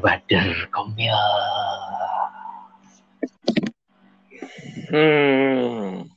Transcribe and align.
Badar 0.00 0.48
Komil. 0.72 1.12
Hmm. 4.90 6.08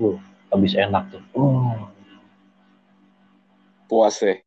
Uh, 0.00 0.18
habis 0.50 0.74
enak 0.74 1.06
tuh. 1.12 1.22
Uh. 1.36 1.86
Puas 3.86 4.18
ya. 4.18 4.34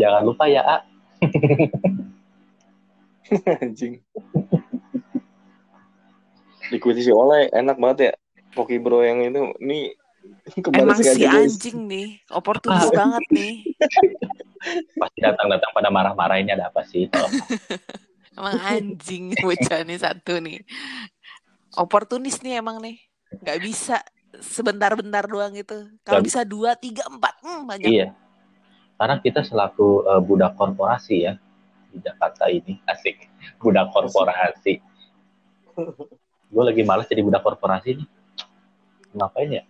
Jangan 0.00 0.22
lupa 0.24 0.48
ya, 0.48 0.64
A. 0.64 0.78
Anjing. 3.62 4.00
Diikuti 6.72 7.04
si 7.04 7.12
Oleh 7.12 7.52
enak 7.52 7.76
banget 7.76 7.98
ya. 8.08 8.12
Poki 8.52 8.76
Bro 8.80 9.04
yang 9.04 9.20
itu 9.24 9.52
ini 9.64 9.96
kembali 10.64 10.84
Emang 10.84 11.00
si 11.00 11.24
guys. 11.24 11.56
anjing 11.56 11.88
nih, 11.88 12.20
oportunis 12.32 12.88
banget 12.92 13.24
nih. 13.32 13.64
Pasti 14.96 15.18
datang-datang 15.18 15.70
pada 15.74 15.88
marah-marah 15.90 16.38
ini 16.38 16.54
ada 16.54 16.70
apa 16.70 16.86
sih? 16.86 17.10
Tau. 17.10 17.26
Emang 18.38 18.58
anjing 18.64 19.34
bocah 19.44 19.80
nih 19.84 19.98
satu 20.00 20.40
nih. 20.40 20.64
Oportunis 21.76 22.40
nih 22.44 22.60
emang 22.60 22.80
nih. 22.84 23.00
Gak 23.44 23.60
bisa 23.64 24.00
sebentar-bentar 24.40 25.24
doang 25.24 25.52
itu. 25.56 25.88
Kalau 26.04 26.20
bisa 26.20 26.44
dua, 26.44 26.76
tiga, 26.76 27.04
empat, 27.08 27.40
hmm, 27.44 27.62
banyak. 27.64 27.88
Iya. 27.88 28.08
Karena 28.96 29.16
kita 29.20 29.40
selaku 29.44 30.04
eh, 30.04 30.20
budak 30.20 30.56
korporasi 30.56 31.16
ya 31.28 31.32
di 31.92 32.00
Jakarta 32.00 32.48
ini 32.48 32.80
asik 32.88 33.28
budak 33.60 33.92
korporasi. 33.92 34.80
Gue 36.52 36.62
lagi 36.64 36.82
males 36.84 37.08
jadi 37.08 37.24
budak 37.24 37.44
korporasi 37.44 38.00
nih. 38.00 38.08
Ngapain 39.16 39.50
ya? 39.60 39.64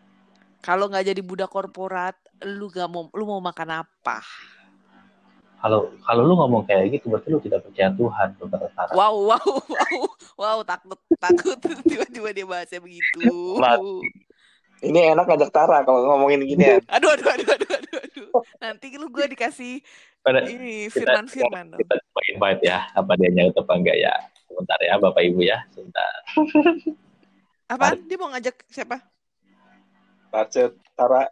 Kalau 0.62 0.86
nggak 0.86 1.10
jadi 1.10 1.22
budak 1.22 1.50
korporat, 1.50 2.14
lu 2.46 2.70
gak 2.70 2.86
mau, 2.86 3.10
lu 3.10 3.26
mau 3.26 3.42
makan 3.42 3.82
apa? 3.82 4.22
Kalau 5.62 5.94
kalau 6.02 6.22
lu 6.26 6.34
ngomong 6.34 6.66
kayak 6.66 6.90
gitu 6.90 7.06
berarti 7.06 7.30
lu 7.30 7.38
tidak 7.38 7.62
percaya 7.62 7.94
Tuhan, 7.94 8.28
saudara 8.34 8.66
Sarah. 8.74 8.94
Wow, 8.98 9.14
wow, 9.30 9.46
wow, 9.70 9.98
wow, 10.34 10.58
takut, 10.66 10.98
takut 11.22 11.54
tiba-tiba 11.86 12.34
dia 12.34 12.42
bahasnya 12.42 12.82
begitu. 12.82 13.22
Mat. 13.62 13.78
Ini 14.82 15.14
enak 15.14 15.30
ngajak 15.30 15.54
Tara 15.54 15.86
kalau 15.86 16.02
ngomongin 16.02 16.42
gini 16.42 16.66
ya. 16.66 16.82
Aduh, 16.90 17.14
aduh, 17.14 17.30
aduh, 17.30 17.46
aduh, 17.54 17.70
aduh, 17.78 17.98
aduh. 18.02 18.28
Nanti 18.58 18.90
lu 18.98 19.06
gue 19.06 19.30
dikasih 19.30 19.78
Pada 20.26 20.42
ini 20.50 20.90
kita- 20.90 21.22
firman-firman 21.22 21.78
kita 21.78 21.94
coba 22.02 22.20
invite 22.26 22.62
ya 22.66 22.78
apa 22.90 23.14
dia 23.14 23.30
nyaut 23.30 23.54
apa 23.54 23.72
enggak 23.78 23.96
ya. 24.02 24.10
Sebentar 24.50 24.78
ya 24.82 24.98
Bapak 24.98 25.22
Ibu 25.22 25.40
ya, 25.46 25.62
sebentar. 25.70 26.10
Apaan? 27.70 28.02
Dia 28.10 28.18
mau 28.18 28.34
ngajak 28.34 28.66
siapa? 28.66 28.98
Racet 30.34 30.74
Tara. 30.98 31.30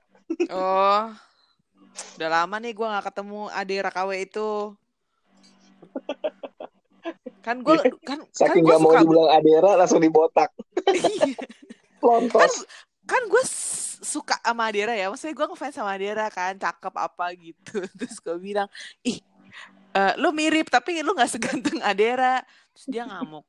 Oh, 0.48 1.10
udah 2.18 2.30
lama 2.30 2.56
nih 2.60 2.72
gue 2.72 2.86
nggak 2.86 3.06
ketemu 3.12 3.40
Ade 3.52 3.76
Rakawe 3.82 4.16
itu. 4.16 4.50
Kan 7.40 7.64
gue 7.64 7.76
kan 7.80 7.92
kan 8.04 8.18
Saking 8.30 8.62
gue 8.64 8.76
gak 8.76 8.80
mau 8.84 8.92
suka 8.92 9.00
dibilang 9.00 9.30
Adera 9.32 9.70
langsung 9.80 10.00
dibotak. 10.00 10.50
Iya. 10.90 11.36
kan 12.00 12.32
Lontos. 12.32 12.64
kan 13.04 13.22
gue 13.28 13.44
suka 14.00 14.40
sama 14.40 14.72
Adera 14.72 14.96
ya 14.96 15.12
maksudnya 15.12 15.36
gue 15.36 15.46
ngefans 15.52 15.76
sama 15.76 15.92
Adera 15.92 16.26
kan 16.32 16.56
cakep 16.56 16.94
apa 16.96 17.26
gitu 17.36 17.84
terus 18.00 18.16
gue 18.24 18.36
bilang 18.40 18.68
ih 19.04 19.20
eh, 19.92 20.14
lu 20.16 20.32
mirip 20.32 20.72
tapi 20.72 21.04
lu 21.04 21.12
nggak 21.12 21.28
seganteng 21.28 21.84
Adera 21.84 22.40
terus 22.72 22.86
dia 22.88 23.04
ngamuk 23.04 23.48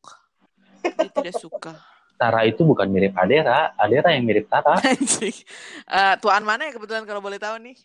dia 0.83 1.07
tidak 1.07 1.35
suka 1.39 1.79
Tara 2.21 2.45
itu 2.45 2.61
bukan 2.61 2.85
mirip 2.85 3.17
Adera, 3.17 3.73
Adera 3.73 4.13
yang 4.13 4.29
mirip 4.29 4.45
Tara. 4.45 4.77
anjing 4.93 5.33
Eh, 5.89 6.13
tuan 6.21 6.45
mana 6.45 6.69
ya 6.69 6.77
kebetulan 6.77 7.01
kalau 7.09 7.17
boleh 7.17 7.41
tahu 7.41 7.57
nih 7.57 7.73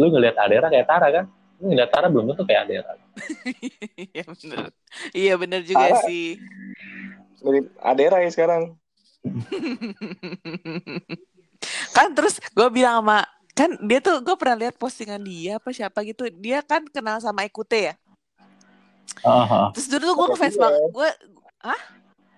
Lu 0.00 0.10
ngelihat 0.10 0.34
Adera 0.42 0.66
kayak 0.66 0.90
Tara 0.90 1.06
kan? 1.14 1.24
Lu 1.62 1.70
ngelihat 1.70 1.90
Tara 1.94 2.10
belum 2.10 2.34
tentu 2.34 2.42
kayak 2.42 2.66
Adera. 2.66 2.98
iya 4.10 4.24
bener 4.26 4.64
iya 5.14 5.34
bener 5.38 5.60
juga 5.62 5.86
Tara. 5.94 6.02
sih 6.10 6.42
Mirip 7.46 7.70
Adera 7.78 8.18
ya 8.26 8.30
sekarang. 8.34 8.74
kan 11.94 12.10
terus 12.10 12.42
gue 12.42 12.68
bilang 12.74 13.06
sama 13.06 13.22
kan 13.54 13.70
dia 13.86 14.02
tuh 14.02 14.18
gue 14.18 14.34
pernah 14.34 14.66
lihat 14.66 14.74
postingan 14.80 15.22
dia 15.22 15.62
apa 15.62 15.70
siapa 15.70 16.02
gitu 16.02 16.26
dia 16.32 16.58
kan 16.64 16.82
kenal 16.90 17.22
sama 17.22 17.46
Ekute 17.46 17.92
ya 17.92 17.94
Aha. 19.22 19.70
terus 19.76 19.86
dulu 19.92 20.02
tuh 20.02 20.14
gue 20.16 20.26
ngefans 20.34 20.56
iya. 20.56 20.62
banget 20.66 20.82
gue 20.90 21.08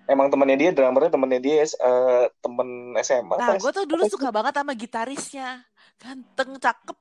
Emang 0.05 0.29
temannya 0.29 0.53
dia, 0.55 0.69
drummernya 0.69 1.09
temannya 1.09 1.41
dia, 1.41 1.65
eh, 1.65 2.25
temen 2.39 2.67
SMA. 3.01 3.35
nah 3.35 3.57
gue 3.57 3.71
tuh 3.73 3.85
dulu 3.85 4.05
suka 4.05 4.29
banget 4.29 4.53
sama 4.53 4.73
gitarisnya 4.73 5.65
ganteng 5.95 6.59
cakep 6.59 6.97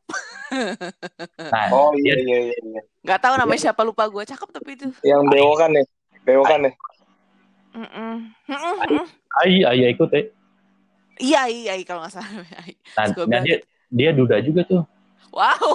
Nah, 1.44 1.66
Oh 1.68 1.92
iya 1.94 2.14
iya 2.16 2.38
iya. 2.46 2.56
iya. 2.56 2.80
nggak 3.02 3.20
tahu 3.20 3.34
namanya 3.34 3.60
siapa 3.60 3.82
lupa 3.82 4.06
gue 4.06 4.24
cakep 4.24 4.48
tapi 4.50 4.70
itu 4.72 4.86
Yang 5.02 5.22
bewokan 5.28 5.70
nih. 5.72 5.86
Bewokan 6.22 6.58
nih. 6.64 6.74
Ai 9.36 9.54
ai 9.62 9.90
ikut 9.90 10.08
ya. 10.08 10.22
iya 11.18 11.42
iya 11.46 11.72
iya, 11.74 11.84
kalau 11.84 12.06
nggak 12.06 12.14
salah 12.14 12.30
Ai. 12.62 12.72
Nah, 12.96 13.06
nah, 13.26 13.40
dia 13.42 13.56
dia 13.90 14.10
duda 14.10 14.38
juga 14.40 14.62
tuh. 14.64 14.82
wow 15.28 15.74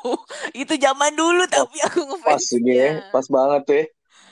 itu 0.62 0.74
zaman 0.78 1.12
dulu 1.12 1.42
tapi 1.44 1.76
aku 1.82 2.06
Pas 2.22 2.40
ini 2.54 2.72
ya, 2.72 2.90
pas 3.10 3.26
banget 3.26 3.60
tuh 3.66 3.74
ya. 3.76 3.84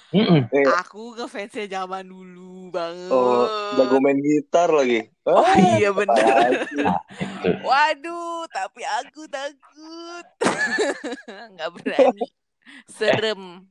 Mm-mm. 0.08 0.48
aku 0.72 1.12
ngefansnya 1.20 1.68
zaman 1.68 2.08
dulu 2.08 2.72
banget 2.72 3.12
Oh, 3.12 3.44
jago 3.76 4.00
main 4.00 4.16
gitar 4.16 4.72
lagi. 4.72 5.04
Oh 5.28 5.44
Ah, 5.44 5.52
iya 5.76 5.92
bener 5.92 6.64
Nah. 6.80 6.96
Waduh, 7.60 8.48
tapi 8.48 8.82
aku 8.88 9.28
takut. 9.28 10.26
Nggak 11.52 11.68
berani. 11.76 12.24
Serem. 12.88 13.68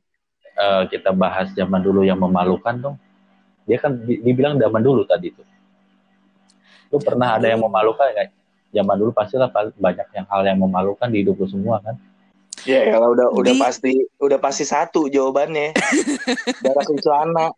Eh, 0.58 0.84
kita 0.94 1.10
bahas 1.10 1.50
zaman 1.54 1.82
dulu 1.82 2.06
yang 2.06 2.22
memalukan 2.22 2.74
dong. 2.78 2.96
Dia 3.66 3.82
kan 3.82 3.98
di- 4.06 4.22
dibilang 4.22 4.62
zaman 4.62 4.82
dulu 4.82 5.06
tadi 5.10 5.34
tuh. 5.34 5.46
Lu 6.94 7.02
pernah 7.02 7.36
ada 7.36 7.50
yang 7.50 7.62
memalukan 7.62 8.14
nggak? 8.14 8.30
Zaman 8.74 8.96
dulu 8.96 9.10
pastilah 9.10 9.50
pa- 9.50 9.74
banyak 9.74 10.08
yang 10.14 10.26
hal 10.30 10.42
yang 10.46 10.58
memalukan 10.62 11.10
di 11.10 11.26
hidup 11.26 11.38
lu 11.38 11.50
semua 11.50 11.82
kan. 11.82 11.98
Ya, 12.66 12.90
ya 12.90 12.98
udah 12.98 13.30
udah 13.30 13.54
Di- 13.54 13.62
pasti 13.62 13.94
udah 14.18 14.40
pasti 14.42 14.66
satu 14.66 15.06
jawabannya. 15.06 15.78
Berak 16.66 16.88
di 16.90 16.98
celana. 17.06 17.54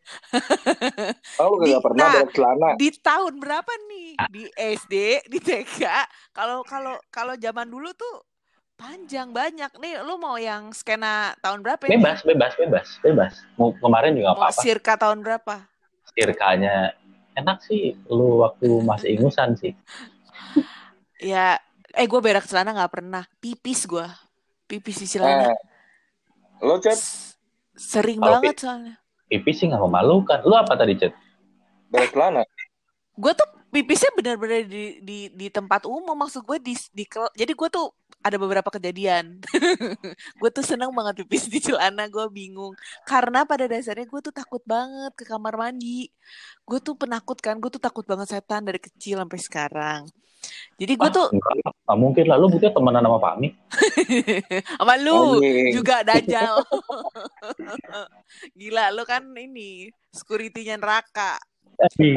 Oh, 1.39 1.55
lu 1.55 1.63
Di- 1.63 1.71
gak 1.71 1.83
pernah 1.87 2.05
nah. 2.05 2.13
berak 2.19 2.31
celana. 2.35 2.69
Di 2.75 2.89
tahun 2.99 3.33
berapa 3.39 3.71
nih? 3.87 4.09
Di 4.27 4.43
SD, 4.57 4.93
di 5.31 5.39
TK. 5.39 5.81
Kalau 6.35 6.67
kalau 6.67 6.99
kalau 7.07 7.33
zaman 7.39 7.71
dulu 7.71 7.95
tuh 7.95 8.27
panjang 8.75 9.31
banyak 9.31 9.71
nih. 9.79 10.03
Lu 10.03 10.19
mau 10.19 10.35
yang 10.35 10.75
skena 10.75 11.31
tahun 11.39 11.63
berapa 11.63 11.87
ya? 11.87 11.95
Bebas, 11.95 12.19
bebas, 12.27 12.53
bebas, 12.59 12.87
bebas. 12.99 13.33
Mau 13.55 13.71
kemarin 13.79 14.11
juga 14.19 14.35
Mau 14.35 14.43
apa-apa. 14.43 14.59
sirka 14.59 14.93
tahun 14.99 15.23
berapa? 15.23 15.63
Sirkanya 16.11 16.91
enak 17.39 17.63
sih. 17.63 17.95
Lu 18.11 18.43
waktu 18.43 18.67
masih 18.83 19.15
ingusan 19.15 19.55
sih. 19.55 19.71
Ya, 21.19 21.59
eh 21.99 22.07
gue 22.07 22.21
berak 22.23 22.47
celana 22.47 22.71
nggak 22.71 22.95
pernah. 22.95 23.27
Pipis 23.43 23.83
gue. 23.83 24.07
Pipis 24.69 24.97
di 24.99 25.07
Eh, 25.07 25.11
celana. 25.11 25.49
lo 26.61 26.75
chat 26.79 26.99
Sering 27.75 28.19
Kalau 28.19 28.39
banget 28.39 28.55
soalnya. 28.59 28.95
Pipis 29.25 29.55
sih 29.57 29.67
nggak 29.67 29.81
memalukan. 29.81 30.39
Lu 30.43 30.53
apa 30.53 30.73
tadi, 30.75 30.93
Cet? 30.95 31.13
berak 31.87 32.13
celana. 32.13 32.43
gue 33.15 33.33
tuh 33.33 33.49
pipisnya 33.69 34.11
benar-benar 34.15 34.63
di, 34.63 35.01
di 35.01 35.17
di 35.29 35.47
tempat 35.49 35.83
umum 35.83 36.15
maksud 36.15 36.41
gue 36.41 36.57
di 36.61 36.73
di 36.93 37.03
jadi 37.35 37.51
gue 37.51 37.69
tuh 37.69 37.91
ada 38.19 38.35
beberapa 38.35 38.67
kejadian 38.67 39.39
gue 40.39 40.49
tuh 40.51 40.63
seneng 40.65 40.91
banget 40.91 41.23
pipis 41.23 41.47
di 41.47 41.59
celana 41.63 42.11
gue 42.11 42.25
bingung 42.29 42.75
karena 43.07 43.47
pada 43.47 43.65
dasarnya 43.65 44.05
gue 44.07 44.19
tuh 44.19 44.35
takut 44.35 44.59
banget 44.67 45.11
ke 45.15 45.23
kamar 45.23 45.55
mandi 45.55 46.11
gue 46.67 46.79
tuh 46.83 46.99
penakut 46.99 47.39
kan 47.39 47.55
gue 47.57 47.71
tuh 47.71 47.79
takut 47.81 48.03
banget 48.03 48.27
setan 48.35 48.67
dari 48.67 48.77
kecil 48.77 49.23
sampai 49.23 49.39
sekarang 49.39 50.01
jadi 50.79 50.95
gue 50.95 51.03
Ah, 51.03 51.11
tuh 51.11 51.27
enggak, 51.35 51.51
nggak 51.67 51.97
mungkin 51.99 52.23
lah. 52.31 52.39
Lu 52.39 52.47
butuh 52.47 52.71
temenan 52.71 53.03
sama 53.03 53.19
Fahmi. 53.19 53.51
sama 54.79 54.95
lu 54.95 55.35
Anjing. 55.43 55.75
juga 55.75 55.95
dajal 56.07 56.63
gila 58.59 58.87
lu 58.95 59.03
kan 59.03 59.23
ini 59.35 59.91
securitynya 60.15 60.79
neraka 60.79 61.35
Tapi, 61.75 62.15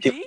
jadi 0.00 0.24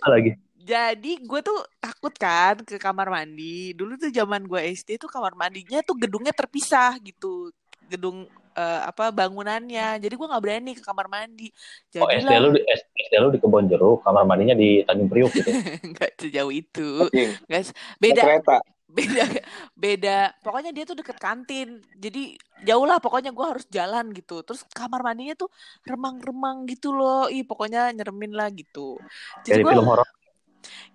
apa 0.00 0.08
lagi? 0.12 0.30
Jadi 0.68 1.24
gue 1.24 1.40
tuh 1.40 1.58
takut 1.80 2.12
kan 2.12 2.60
ke 2.60 2.76
kamar 2.76 3.08
mandi. 3.08 3.72
Dulu 3.72 3.96
tuh 3.96 4.12
zaman 4.12 4.44
gue 4.44 4.60
SD 4.76 5.00
tuh 5.00 5.08
kamar 5.08 5.32
mandinya 5.32 5.80
tuh 5.80 5.96
gedungnya 5.96 6.36
terpisah 6.36 7.00
gitu. 7.00 7.48
Gedung 7.88 8.28
eh, 8.52 8.80
apa 8.84 9.08
bangunannya. 9.08 9.96
Jadi 9.96 10.12
gue 10.12 10.26
nggak 10.28 10.44
berani 10.44 10.76
ke 10.76 10.84
kamar 10.84 11.08
mandi. 11.08 11.48
Oh, 11.96 12.12
SD 12.12 12.28
lu, 12.36 12.52
di- 12.52 12.68
SD 12.68 13.12
lu 13.16 13.32
di 13.32 13.40
Kebon 13.40 13.64
Jeruk, 13.64 14.04
kamar 14.04 14.28
mandinya 14.28 14.52
di 14.52 14.84
Tanjung 14.84 15.08
Priuk 15.08 15.32
gitu. 15.32 15.48
nggak 15.96 16.20
sejauh 16.20 16.52
itu. 16.52 17.08
Guys, 17.48 17.72
beda 17.96 18.28
kereta. 18.28 18.60
beda 18.88 19.24
beda. 19.72 20.18
Pokoknya 20.44 20.76
dia 20.76 20.84
tuh 20.84 21.00
deket 21.00 21.16
kantin. 21.16 21.80
Jadi 21.96 22.36
jauh 22.68 22.84
lah 22.84 23.00
pokoknya 23.00 23.32
gue 23.32 23.46
harus 23.56 23.64
jalan 23.72 24.12
gitu. 24.12 24.44
Terus 24.44 24.68
kamar 24.68 25.00
mandinya 25.00 25.32
tuh 25.32 25.48
remang-remang 25.88 26.68
gitu 26.68 26.92
loh. 26.92 27.32
Ih 27.32 27.48
pokoknya 27.48 27.88
nyeremin 27.96 28.36
lah 28.36 28.52
gitu. 28.52 29.00
Jadi 29.48 29.60
Dari 29.60 29.64
gue 29.64 29.72
film 29.72 29.88
horor. 29.88 30.17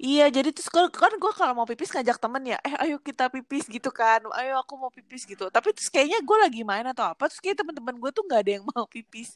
Iya, 0.02 0.24
jadi 0.36 0.50
terus 0.56 0.70
kan, 0.74 0.86
kan 0.92 1.12
gue 1.22 1.32
kalau 1.38 1.54
mau 1.58 1.68
pipis 1.70 1.90
ngajak 1.94 2.18
temen 2.24 2.44
ya, 2.52 2.58
eh 2.68 2.74
ayo 2.84 2.96
kita 3.08 3.24
pipis 3.34 3.64
gitu 3.70 3.90
kan, 3.94 4.20
ayo 4.40 4.52
aku 4.62 4.74
mau 4.82 4.92
pipis 4.94 5.24
gitu. 5.30 5.44
Tapi 5.54 5.68
terus 5.76 5.90
kayaknya 5.94 6.20
gue 6.28 6.38
lagi 6.44 6.62
main 6.68 6.86
atau 6.92 7.06
apa, 7.12 7.24
terus 7.30 7.42
kayak 7.44 7.58
teman-teman 7.64 7.96
gue 8.02 8.10
tuh 8.16 8.24
nggak 8.28 8.40
ada 8.44 8.52
yang 8.60 8.66
mau 8.74 8.86
pipis. 8.90 9.30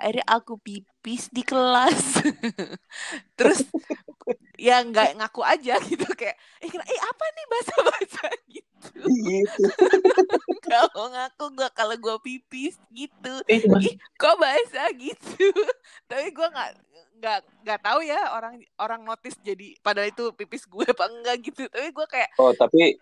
Akhirnya 0.00 0.24
aku 0.28 0.52
pipis 0.60 1.22
di 1.32 1.42
kelas. 1.44 2.22
terus 3.38 3.60
ya 4.66 4.82
nggak 4.86 5.18
ngaku 5.20 5.42
aja 5.44 5.74
gitu 5.90 6.06
kayak, 6.18 6.36
eh, 6.64 6.70
eh 6.70 7.00
apa 7.02 7.24
nih 7.36 7.46
bahasa-bahasa 7.52 8.22
gitu. 8.52 8.71
Gitu 9.04 9.64
Kalau 10.72 11.10
ngaku 11.12 11.44
gue 11.58 11.68
kalau 11.74 11.96
gue 11.98 12.16
pipis 12.24 12.80
gitu. 12.88 13.34
Eh, 13.44 13.60
Ih, 13.60 13.94
kok 14.16 14.40
bahasa 14.40 14.88
gitu. 14.96 15.50
Tapi 16.08 16.32
gue 16.32 16.48
nggak 16.48 16.70
nggak 17.22 17.38
nggak 17.66 17.80
tahu 17.82 18.00
ya 18.02 18.32
orang 18.32 18.56
orang 18.80 19.04
notice 19.04 19.36
jadi 19.44 19.76
padahal 19.84 20.08
itu 20.10 20.32
pipis 20.32 20.64
gue 20.64 20.86
apa 20.86 21.04
enggak 21.12 21.36
gitu. 21.44 21.68
Tapi 21.68 21.88
gue 21.92 22.06
kayak 22.08 22.30
oh 22.40 22.54
tapi 22.56 22.96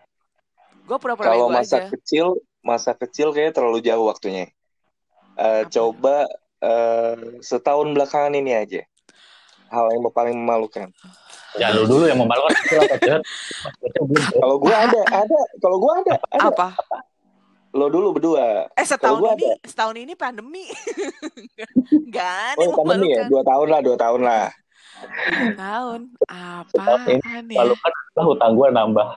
gue 0.83 0.97
pura-pura 0.99 1.31
kalau 1.31 1.47
masa 1.47 1.85
aja. 1.85 1.89
kecil 1.95 2.41
masa 2.59 2.91
kecil 2.97 3.31
kayaknya 3.31 3.53
terlalu 3.55 3.79
jauh 3.81 4.05
waktunya 4.09 4.49
Eh, 5.39 5.63
Apa? 5.63 5.71
coba 5.71 6.27
eh, 6.59 7.39
setahun 7.39 7.87
belakangan 7.95 8.35
ini 8.35 8.51
aja 8.51 8.81
hal 9.71 9.85
yang 9.89 10.03
paling 10.11 10.35
memalukan 10.35 10.91
Ya 11.59 11.67
lu 11.75 11.83
dulu 11.83 12.07
yang 12.07 12.15
memalukan 12.15 12.55
apa, 12.55 13.19
kalau 14.39 14.55
gue 14.55 14.71
ada 14.71 15.01
ada 15.11 15.39
kalau 15.59 15.77
gue 15.83 15.93
ada 15.99 16.13
ada 16.31 16.47
Apa? 16.47 16.67
lo 17.71 17.87
dulu 17.87 18.15
berdua 18.15 18.71
Eh 18.75 18.87
setahun 18.87 19.19
ini 19.35 19.47
setahun 19.63 19.95
ini 19.95 20.13
pandemi. 20.15 20.67
Gak 22.15 22.55
ada 22.55 22.63
oh 22.67 22.75
pandemi 22.79 23.11
ya 23.11 23.23
memalukan. 23.23 23.27
dua 23.27 23.41
tahun 23.43 23.67
lah 23.67 23.79
dua 23.83 23.97
tahun 23.99 24.21
lah 24.23 24.45
Tahun 25.57 25.99
ya? 27.49 27.57
Kalau 27.57 27.75
kan 27.75 28.23
hutang 28.27 28.51
gue 28.53 28.67
nambah. 28.69 29.07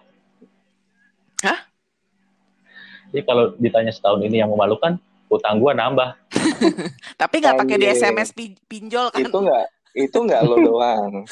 Hah? 1.45 1.59
Jadi 3.13 3.23
kalau 3.23 3.55
ditanya 3.61 3.93
setahun 3.93 4.25
ini 4.25 4.41
yang 4.43 4.51
memalukan, 4.51 4.97
hutang 5.29 5.61
gue 5.61 5.71
nambah. 5.71 6.09
Tapi 7.21 7.35
nggak 7.39 7.55
pakai 7.61 7.77
di. 7.79 7.87
SMS 7.93 8.33
pi- 8.33 8.59
pinjol 8.67 9.13
kan? 9.13 9.23
itu 9.23 9.39
nggak 9.39 9.65
itu 9.95 10.19
nggak 10.19 10.43
lo 10.43 10.57
doang. 10.61 11.23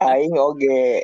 Aing 0.00 0.34
oge. 0.38 1.02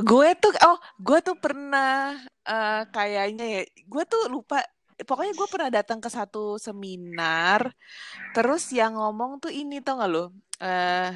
Gue 0.00 0.28
tuh 0.38 0.52
oh 0.64 0.78
gue 1.02 1.18
tuh 1.20 1.36
pernah 1.36 2.14
eh, 2.46 2.82
kayaknya 2.94 3.44
ya 3.44 3.62
gue 3.66 4.04
tuh 4.06 4.30
lupa 4.30 4.62
pokoknya 4.96 5.32
gue 5.36 5.48
pernah 5.50 5.70
datang 5.72 5.98
ke 6.00 6.08
satu 6.08 6.56
seminar 6.56 7.68
terus 8.32 8.72
yang 8.72 8.96
ngomong 8.96 9.42
tuh 9.42 9.52
ini 9.52 9.82
tau 9.84 10.00
gak 10.00 10.10
lo? 10.10 10.32
Eh 10.62 11.12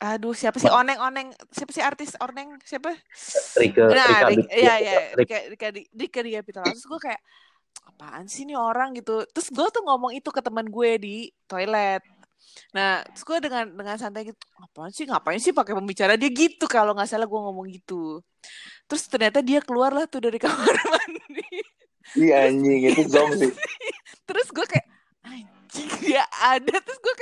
aduh 0.00 0.32
siapa 0.32 0.56
sih? 0.56 0.72
Oneng 0.72 0.96
oneng 0.96 1.28
siapa 1.52 1.72
sih 1.76 1.84
artis 1.84 2.16
oneng? 2.16 2.56
Siapa? 2.64 2.88
Rike, 3.60 3.80
nah 3.92 4.24
Rika, 4.24 4.56
iya 4.56 4.74
iya. 4.80 4.92
Rik- 5.12 5.28
Rika 5.52 5.68
Rika 5.68 5.68
Rika 5.92 6.20
Ria 6.24 6.40
Pitaloka. 6.40 6.72
terus 6.72 6.88
gue 6.88 7.00
kayak 7.04 7.20
apaan 7.86 8.26
sih 8.26 8.48
nih 8.48 8.56
orang 8.56 8.96
gitu. 8.96 9.24
Terus 9.28 9.48
gue 9.52 9.66
tuh 9.68 9.82
ngomong 9.84 10.16
itu 10.16 10.28
ke 10.32 10.40
teman 10.40 10.66
gue 10.68 10.90
di 10.96 11.16
toilet. 11.44 12.00
Nah 12.72 13.04
terus 13.04 13.22
gue 13.28 13.38
dengan 13.44 13.64
dengan 13.68 13.96
santai 14.00 14.32
gitu 14.32 14.40
apaan 14.58 14.90
sih 14.90 15.04
ngapain 15.04 15.40
sih 15.40 15.52
pakai 15.52 15.76
pembicara? 15.76 16.16
Dia 16.16 16.30
gitu 16.32 16.64
kalau 16.64 16.96
nggak 16.96 17.08
salah 17.08 17.28
gue 17.28 17.40
ngomong 17.40 17.66
gitu. 17.70 18.24
Terus 18.88 19.02
ternyata 19.06 19.44
dia 19.44 19.60
keluar 19.60 19.92
lah 19.92 20.08
tuh 20.08 20.24
dari 20.24 20.38
kamar 20.44 20.76
mandi. 20.88 21.46
Iya 22.16 22.50
anjing 22.50 22.82
itu 22.90 23.02
zong 23.06 23.30
sih. 23.36 23.52
Terus 24.28 24.48
gue 24.50 24.66
kayak 24.66 24.86
anjing 25.22 25.90
dia 26.02 26.24
ada. 26.40 26.74
Terus 26.80 26.98
gue 26.98 27.14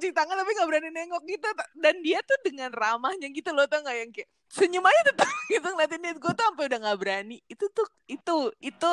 cuci 0.00 0.16
tangan 0.16 0.34
tapi 0.40 0.50
gak 0.56 0.68
berani 0.68 0.88
nengok 0.90 1.22
gitu. 1.28 1.48
Dan 1.76 2.00
dia 2.00 2.18
tuh 2.24 2.38
dengan 2.40 2.72
ramahnya 2.72 3.28
gitu 3.28 3.52
loh 3.52 3.68
tau 3.68 3.84
gak 3.84 3.96
yang 3.96 4.10
kayak 4.10 4.28
senyum 4.50 4.82
aja 4.82 5.00
tetap 5.12 5.28
gitu 5.52 5.68
ngeliatin 5.68 6.00
dia. 6.00 6.12
Gue 6.16 6.32
tuh 6.32 6.44
sampai 6.48 6.64
udah 6.72 6.78
gak 6.80 6.98
berani. 6.98 7.36
Itu 7.46 7.68
tuh 7.70 7.86
itu 8.08 8.36
itu 8.64 8.90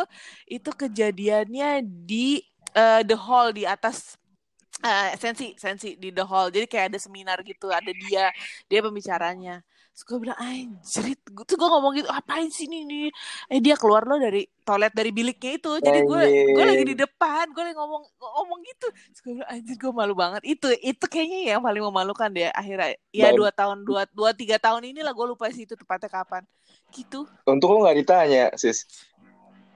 itu 0.51 0.69
kejadiannya 0.69 1.81
di 1.83 2.43
eh, 2.75 3.01
the 3.07 3.15
hall 3.15 3.55
di 3.55 3.63
atas 3.63 4.19
eh, 4.83 5.15
sensi 5.15 5.55
sensi 5.55 5.95
di 5.95 6.11
the 6.11 6.27
hall. 6.27 6.51
Jadi 6.51 6.67
kayak 6.67 6.93
ada 6.93 6.99
seminar 6.99 7.39
gitu 7.47 7.71
ada 7.71 7.89
dia 7.89 8.29
dia 8.67 8.79
pembicaranya 8.83 9.63
Terus 9.97 10.13
gue 10.13 10.19
bilang 10.21 10.37
anjrit. 10.37 11.17
Gua- 11.33 11.41
Terus 11.41 11.57
gue 11.57 11.69
ngomong 11.73 11.91
gitu 11.97 12.09
Apain 12.13 12.45
sih 12.53 12.69
ini, 12.69 12.85
ini? 12.85 12.99
Eh 13.49 13.57
dia 13.57 13.73
keluar 13.73 14.05
loh 14.05 14.21
dari 14.21 14.45
toilet 14.61 14.93
dari 14.93 15.09
biliknya 15.09 15.57
itu. 15.57 15.81
Jadi 15.81 16.05
gue 16.05 16.21
gue 16.53 16.65
lagi 16.69 16.85
di 16.85 16.93
depan 16.93 17.49
Gue 17.49 17.65
lagi 17.65 17.73
ngomong 17.81 18.05
ngomong 18.21 18.59
gitu. 18.61 18.87
Terus 18.93 19.19
gue 19.25 19.31
bilang 19.41 19.49
anjir 19.49 19.73
gue 19.73 19.89
malu 19.89 20.13
banget. 20.13 20.41
Itu 20.45 20.69
itu 20.85 21.01
kayaknya 21.09 21.57
yang 21.57 21.65
paling 21.65 21.81
memalukan 21.81 22.29
deh 22.29 22.45
Akhirnya. 22.53 22.93
Ya 23.09 23.33
Baik. 23.33 23.41
dua 23.41 23.49
tahun 23.49 23.77
dua, 23.81 24.01
dua 24.13 24.37
tiga 24.37 24.61
tahun 24.61 24.85
inilah 24.85 25.17
gue 25.17 25.25
lupa 25.33 25.49
sih 25.49 25.65
itu 25.65 25.73
tepatnya 25.73 26.13
kapan. 26.13 26.45
Gitu. 26.93 27.25
Untung 27.49 27.73
lo 27.73 27.89
nggak 27.89 27.97
ditanya 27.97 28.43
sis 28.53 28.85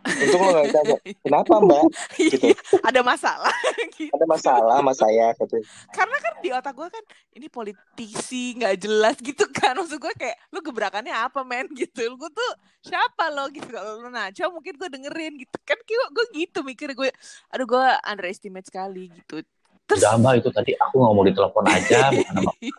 untung 0.01 0.41
lo 0.41 0.49
nggak 0.57 0.65
ditanya 0.67 0.97
kenapa 1.25 1.53
mbak? 1.61 1.83
Gitu. 2.17 2.37
Iya, 2.49 2.53
Ada 2.81 3.01
masalah 3.05 3.55
gitu. 3.97 4.11
ada 4.11 4.25
masalah 4.25 4.75
sama 4.81 4.93
saya 4.97 5.27
katanya 5.37 5.65
Karena 5.93 6.17
kan 6.17 6.33
di 6.41 6.49
otak 6.49 6.73
gue 6.73 6.87
kan 6.89 7.03
Ini 7.37 7.47
politisi 7.47 8.43
nggak 8.57 8.75
jelas 8.81 9.15
gitu 9.21 9.45
kan. 9.53 9.77
Maksud 9.77 10.01
gue 10.01 10.13
kayak 10.17 10.37
Lu 10.49 10.59
gebrakannya 10.65 11.13
apa 11.13 11.45
men? 11.45 11.69
Gitu. 11.71 12.01
Gue 12.17 12.29
tuh 12.33 12.51
siapa 12.81 13.29
lo? 13.29 13.47
Gitu. 13.53 13.69
Kalau 13.69 14.01
lu 14.01 14.09
naco 14.09 14.43
mungkin 14.51 14.73
gue 14.75 14.89
dengerin 14.89 15.33
gitu. 15.39 15.57
Kan 15.63 15.77
gue 15.85 16.25
gitu 16.33 16.59
mikir 16.65 16.91
gue 16.97 17.09
Aduh 17.53 17.67
gue 17.69 17.85
underestimate 18.09 18.67
sekali 18.67 19.13
gitu 19.13 19.45
Terus 19.91 20.07
Udah 20.07 20.15
mbak 20.23 20.33
itu 20.39 20.49
tadi 20.55 20.71
aku 20.79 21.03
ngomong 21.03 21.27
di 21.27 21.33
telepon 21.35 21.67
aja, 21.67 22.07
bukan 22.15 22.35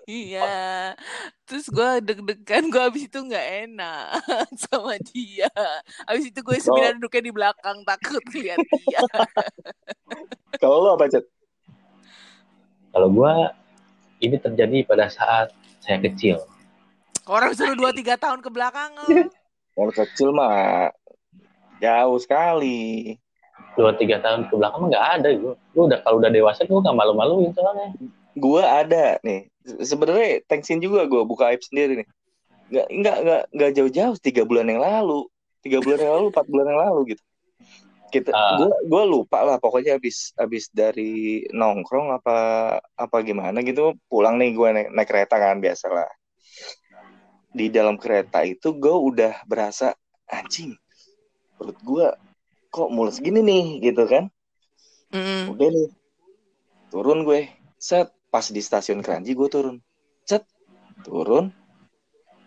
Iya. 0.08 0.96
Terus 1.44 1.68
gue 1.68 1.90
deg-degan 2.00 2.72
Gue 2.72 2.80
abis 2.88 3.04
itu 3.12 3.20
nggak 3.20 3.46
enak 3.68 4.16
Sama 4.64 4.96
dia. 5.12 5.52
Abis 6.08 6.32
itu 6.32 6.40
gue 6.40 6.56
seminar 6.56 6.96
duduknya 6.96 7.28
di 7.28 7.32
belakang 7.36 7.84
Takut 7.84 8.24
lihat 8.32 8.56
dia. 8.64 9.00
Kalau 10.64 10.80
lo 10.80 10.96
apa 10.96 11.12
cet? 11.12 11.28
Kalau 12.96 13.12
gue 13.12 13.34
ini 14.24 14.40
terjadi 14.40 14.88
pada 14.88 15.12
saat 15.12 15.52
saya 15.84 16.00
kecil. 16.00 16.40
Orang 17.28 17.52
suruh 17.52 17.76
2-3 17.76 18.16
tahun 18.16 18.40
ke 18.40 18.48
belakang 18.48 18.96
kalau 19.72 19.92
kecil 19.92 20.36
mah 20.36 20.92
jauh 21.80 22.18
sekali 22.20 23.16
Dua 23.72 23.96
tiga 23.96 24.20
tahun 24.20 24.52
ke 24.52 24.54
belakang 24.54 24.80
mah 24.84 24.88
nggak 24.92 25.06
ada. 25.20 25.29
Gue. 25.32 25.55
Gue 25.72 25.84
udah 25.88 25.98
kalau 26.05 26.17
udah 26.20 26.31
dewasa 26.31 26.69
gue 26.69 26.79
nggak 26.79 26.96
malu-maluin 26.96 27.50
soalnya. 27.56 27.88
gue 28.32 28.62
ada 28.64 29.20
nih. 29.20 29.48
Se- 29.64 29.93
sebenarnya 29.93 30.41
thanksin 30.48 30.81
juga 30.81 31.05
gue 31.08 31.22
buka 31.24 31.52
aib 31.52 31.62
sendiri 31.64 32.05
nih. 32.05 32.08
Nggak 32.72 32.86
nggak 32.88 33.17
nggak 33.24 33.43
nggak 33.52 33.70
jauh-jauh 33.76 34.17
tiga 34.20 34.43
bulan 34.44 34.69
yang 34.69 34.81
lalu. 34.81 35.29
Tiga 35.62 35.79
bulan 35.81 35.98
yang 36.00 36.12
lalu 36.20 36.26
empat 36.32 36.46
bulan 36.48 36.67
yang 36.69 36.81
lalu 36.81 37.00
gitu. 37.17 37.22
Kita 38.12 38.29
gue 38.60 38.72
gue 38.93 39.02
lupa 39.08 39.41
lah 39.41 39.56
pokoknya 39.56 39.96
habis 39.96 40.36
habis 40.36 40.69
dari 40.69 41.48
nongkrong 41.48 42.12
apa 42.12 42.36
apa 42.93 43.17
gimana 43.24 43.64
gitu 43.64 43.96
pulang 44.05 44.36
nih 44.36 44.52
gue 44.52 44.69
naik, 44.69 44.88
naik 44.93 45.08
kereta 45.08 45.41
kan 45.41 45.64
biasa 45.64 45.88
lah 45.88 46.12
di 47.52 47.69
dalam 47.69 48.00
kereta 48.00 48.41
itu 48.48 48.72
gue 48.72 48.96
udah 48.96 49.44
berasa 49.44 49.93
anjing 50.24 50.72
perut 51.60 51.76
gue 51.84 52.06
kok 52.72 52.88
mulus 52.88 53.20
gini 53.20 53.44
nih 53.44 53.64
gitu 53.84 54.08
kan? 54.08 54.32
Mm-mm. 55.12 55.52
udah 55.52 55.69
nih 55.69 55.88
turun 56.88 57.22
gue. 57.22 57.52
Set 57.76 58.08
pas 58.26 58.48
di 58.48 58.58
stasiun 58.58 59.05
Keranji 59.05 59.36
gue 59.36 59.48
turun. 59.48 59.76
Set 60.24 60.48
turun. 61.05 61.52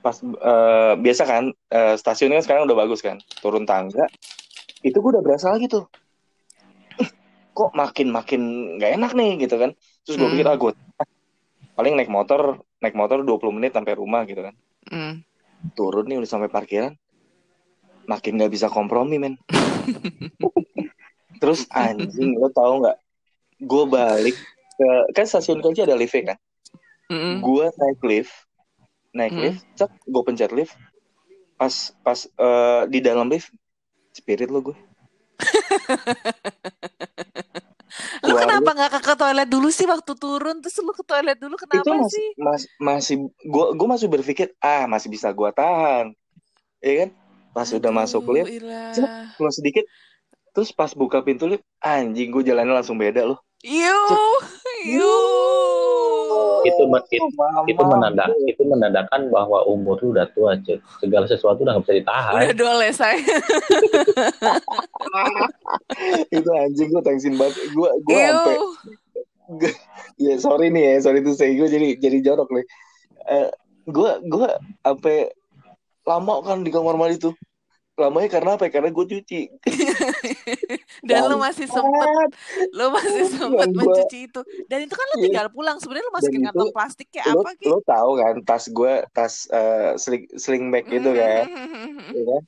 Pas 0.01 0.17
eh, 0.21 0.93
biasa 0.97 1.23
kan 1.23 1.43
eh, 1.69 1.93
stasiunnya 1.93 2.41
sekarang 2.41 2.65
udah 2.65 2.77
bagus 2.77 3.05
kan? 3.05 3.21
Turun 3.37 3.69
tangga. 3.69 4.09
Itu 4.81 4.97
gue 4.97 5.11
udah 5.13 5.21
berasa 5.21 5.53
lagi 5.53 5.69
tuh. 5.69 5.85
"Eh, 6.97 7.09
kok 7.51 7.73
makin 7.73 8.09
makin 8.09 8.41
nggak 8.77 8.91
enak 8.97 9.11
nih 9.13 9.45
gitu 9.45 9.57
kan? 9.57 9.73
Terus 10.01 10.17
gue 10.17 10.25
Hmm. 10.25 10.33
pikir 10.33 10.47
ah 10.49 10.57
gue 10.57 10.71
paling 11.75 11.93
naik 11.93 12.07
motor 12.07 12.63
naik 12.79 12.95
motor 12.95 13.21
20 13.21 13.51
menit 13.51 13.73
sampai 13.73 13.93
rumah 13.93 14.25
gitu 14.25 14.41
kan? 14.41 14.55
Mm. 14.89 15.21
turun 15.73 16.05
nih 16.05 16.21
udah 16.21 16.29
sampai 16.29 16.47
parkiran. 16.47 16.93
Makin 18.05 18.37
nggak 18.37 18.53
bisa 18.53 18.69
kompromi 18.69 19.17
men 19.17 19.33
terus 21.41 21.67
anjing 21.69 22.35
lo 22.35 22.49
tau 22.49 22.79
nggak 22.81 22.97
gue 23.61 23.83
balik 23.87 24.35
ke 24.75 24.87
kan 25.15 25.25
stasiun 25.25 25.59
kunci 25.59 25.83
ada 25.83 25.95
lift 25.95 26.13
kan 26.13 26.37
Mm-mm. 27.07 27.39
gue 27.39 27.65
naik 27.71 27.99
lift 28.03 28.33
naik 29.11 29.31
Hmm. 29.31 29.43
lift 29.47 29.61
cek 29.75 29.91
gue 30.03 30.23
pencet 30.23 30.51
lift 30.51 30.75
pas 31.55 31.71
pas 32.03 32.19
eh, 32.19 32.81
di 32.91 32.99
dalam 32.99 33.29
lift 33.29 33.51
spirit 34.11 34.49
lo 34.49 34.59
gue 34.61 34.75
Lu 38.25 38.33
Keluarga- 38.33 38.43
kenapa 38.43 38.69
nggak 38.73 38.91
ke, 38.91 38.99
ke 39.05 39.13
toilet 39.15 39.47
dulu 39.47 39.69
sih 39.69 39.85
waktu 39.85 40.11
turun? 40.17 40.57
Terus 40.59 40.75
lu 40.81 40.91
ke 40.91 41.05
toilet 41.05 41.37
dulu 41.37 41.55
itu 41.55 41.63
kenapa 41.63 41.93
masih 41.95 42.11
sih? 42.11 42.27
mas, 42.35 42.61
masih 42.75 43.15
gue 43.39 43.65
gue 43.77 43.87
masih 43.87 44.07
berpikir 44.09 44.47
ah 44.57 44.89
masih 44.89 45.07
bisa 45.07 45.29
gue 45.29 45.49
tahan 45.53 46.11
ya 46.81 46.93
kan 47.05 47.09
pas 47.55 47.65
udah 47.65 47.87
masuk 47.89 48.27
lift 48.29 48.51
keluar 49.33 49.49
sedikit 49.49 49.87
terus 50.51 50.69
pas 50.69 50.91
buka 50.91 51.19
pintu 51.19 51.47
lift 51.47 51.63
anjing 51.79 52.27
gue 52.29 52.43
jalannya 52.43 52.75
langsung 52.75 52.95
beda 52.95 53.23
loh 53.25 53.39
Yuh, 53.65 54.37
yuh. 54.85 56.61
itu 56.63 56.83
men- 56.85 57.07
itu, 57.07 57.25
mama. 57.33 57.65
itu 57.65 57.81
menandak 57.81 58.29
itu 58.45 58.61
menandakan 58.61 59.21
bahwa 59.27 59.65
umur 59.65 59.97
lu 59.97 60.11
udah 60.11 60.29
tua 60.29 60.53
Cud. 60.59 60.77
segala 60.99 61.25
sesuatu 61.25 61.63
udah 61.63 61.73
nggak 61.73 61.83
bisa 61.83 61.97
ditahan 61.97 62.33
Udah 62.35 62.53
dole 62.53 62.89
saya. 62.91 63.17
itu 66.29 66.49
anjing 66.51 66.87
gue 66.89 67.01
thanksin 67.01 67.33
banget 67.35 67.55
gue 67.67 67.89
gue 68.03 68.19
sampai 68.21 68.55
Iu. 68.55 68.67
ya 70.25 70.33
sorry 70.37 70.69
nih 70.69 70.83
ya 70.85 71.01
sorry 71.01 71.19
tuh 71.21 71.33
saya 71.33 71.51
gue 71.51 71.67
jadi 71.67 71.87
jadi 71.97 72.17
jorok 72.23 72.49
nih 72.51 72.65
Eh, 73.25 73.49
gue 73.87 74.11
gue 74.23 74.49
sampai 74.79 75.33
lama 76.05 76.33
kan 76.41 76.61
di 76.61 76.69
kamar 76.69 76.95
mandi 76.95 77.17
tuh 77.19 77.33
lamanya 77.95 78.27
karena 78.29 78.49
apa 78.53 78.67
ya? 78.67 78.71
karena 78.71 78.89
gue 78.89 79.05
cuci 79.07 79.41
Dan 81.07 81.25
lu 81.25 81.37
masih 81.37 81.63
sempet, 81.65 82.29
lu 82.69 82.89
masih 82.89 83.23
sempet 83.35 83.67
gua- 83.69 83.77
mencuci 83.87 84.27
itu. 84.27 84.41
Dan 84.65 84.83
itu 84.83 84.91
kan 84.91 85.05
lu 85.05 85.15
Iya. 85.15 85.23
tinggal 85.23 85.47
pulang. 85.47 85.77
Sebenarnya 85.77 86.03
lu 86.03 86.13
masukin 86.13 86.39
itu 86.39 86.47
kantong 86.49 86.71
plastik 86.71 87.07
kayak 87.07 87.25
lo 87.29 87.39
apa 87.39 87.51
gitu. 87.55 87.69
lo 87.69 87.79
tahu 87.81 88.09
kan 88.17 88.35
tas 88.41 88.63
gue 88.67 88.93
tas 89.11 89.33
eh, 89.47 89.91
sling 89.95 90.27
sling 90.33 90.63
bag 90.67 90.85
itu 90.87 91.07
kan 91.07 91.45
ya 92.09 92.23
kan? 92.25 92.41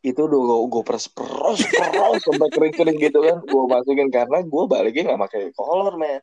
itu 0.00 0.20
udah 0.22 0.38
gue 0.38 0.58
gue 0.70 0.82
peres 0.82 1.06
peres 1.08 1.60
peres 1.66 2.20
sampai 2.22 2.48
kering 2.48 2.74
kering 2.74 2.98
gitu 3.02 3.18
kan 3.20 3.36
gue 3.38 3.62
masukin 3.66 4.08
karena 4.08 4.38
gue 4.40 4.62
baliknya 4.64 5.02
nggak 5.04 5.20
pakai 5.20 5.40
kolor 5.52 5.94
men 5.94 6.22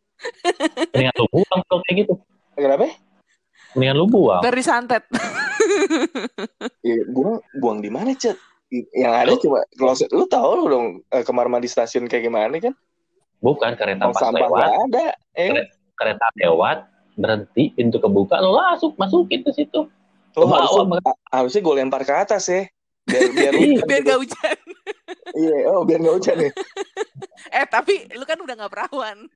mendingan 0.90 1.14
lu 1.14 1.28
buang 1.30 1.62
kalau 1.64 1.82
kayak 1.84 1.96
gitu 2.02 2.14
kenapa 2.56 2.90
mendingan 3.76 3.98
lu 3.98 4.08
buang 4.08 4.42
Dari 4.42 4.64
santet. 4.64 5.04
ya, 6.82 6.98
buang 7.12 7.40
buang 7.60 7.80
di 7.84 7.90
mana 7.92 8.16
cet? 8.16 8.38
Yang 8.74 9.14
ada 9.14 9.34
cuma 9.38 9.60
kloset. 9.78 10.10
Lu 10.10 10.26
tahu 10.26 10.50
lu 10.58 10.66
dong 10.70 10.88
eh, 11.14 11.22
kamar 11.22 11.46
mandi 11.46 11.70
stasiun 11.70 12.10
kayak 12.10 12.26
gimana 12.26 12.58
kan? 12.58 12.74
Bukan 13.44 13.76
kereta 13.78 14.10
pas 14.10 14.18
sampah 14.18 14.50
lewat. 14.50 14.70
ada 14.90 15.06
eh. 15.38 15.68
Kereta 15.94 16.28
lewat 16.40 16.78
berhenti 17.14 17.70
pintu 17.78 18.02
kebuka 18.02 18.42
lo 18.42 18.58
masuk 18.58 18.98
masukin 18.98 19.46
ke 19.46 19.52
situ. 19.54 19.86
Ke 20.34 20.42
harusnya, 20.42 21.14
harusnya 21.30 21.62
gue 21.62 21.76
lempar 21.78 22.02
ke 22.02 22.14
atas 22.18 22.50
ya. 22.50 22.66
Biar 23.06 23.30
biar 23.36 23.54
Iya. 23.62 23.82
Biar 23.86 24.02
gak 24.02 24.20
hujan. 24.26 24.58
iya 25.34 25.58
oh 25.70 25.82
biar 25.86 26.00
nggak 26.02 26.16
hujan 26.18 26.38
ya. 26.50 26.52
Eh 27.54 27.66
tapi 27.70 28.10
lu 28.18 28.26
kan 28.26 28.40
udah 28.42 28.56
gak 28.58 28.72
perawan. 28.74 29.30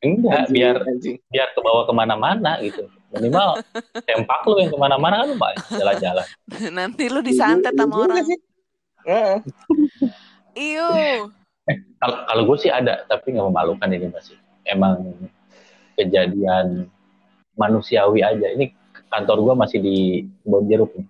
Enggak 0.00 0.48
Anjing, 0.48 0.54
biar 0.54 0.76
anjing. 0.80 1.16
biar 1.28 1.48
ke 1.52 1.60
bawah 1.60 1.84
ke 1.84 1.92
mana-mana 1.92 2.56
gitu. 2.64 2.88
Minimal 3.10 3.58
tempak 4.06 4.40
lu 4.46 4.56
yang 4.62 4.70
ke 4.70 4.78
mana-mana 4.78 5.14
kan 5.22 5.26
lu 5.28 5.34
Mbak, 5.36 5.52
jalan-jalan. 5.76 6.26
Nanti 6.78 7.04
lu 7.10 7.20
disantet 7.20 7.74
Iya 7.74 7.80
sama 7.82 7.94
juga 7.94 8.04
orang. 8.06 8.26
Iyo. 10.54 10.88
kalau 12.02 12.16
kalau 12.26 12.42
gue 12.50 12.56
sih 12.58 12.72
ada 12.72 13.06
tapi 13.06 13.30
nggak 13.36 13.46
memalukan 13.46 13.88
ini 13.92 14.08
masih 14.10 14.34
emang 14.66 15.14
kejadian 15.94 16.88
manusiawi 17.54 18.24
aja. 18.24 18.46
Ini 18.56 18.72
kantor 19.10 19.36
gue 19.42 19.54
masih 19.58 19.78
di 19.82 19.96
Kebon 20.42 20.64
Jeruk 20.70 20.90
nih. 20.96 21.06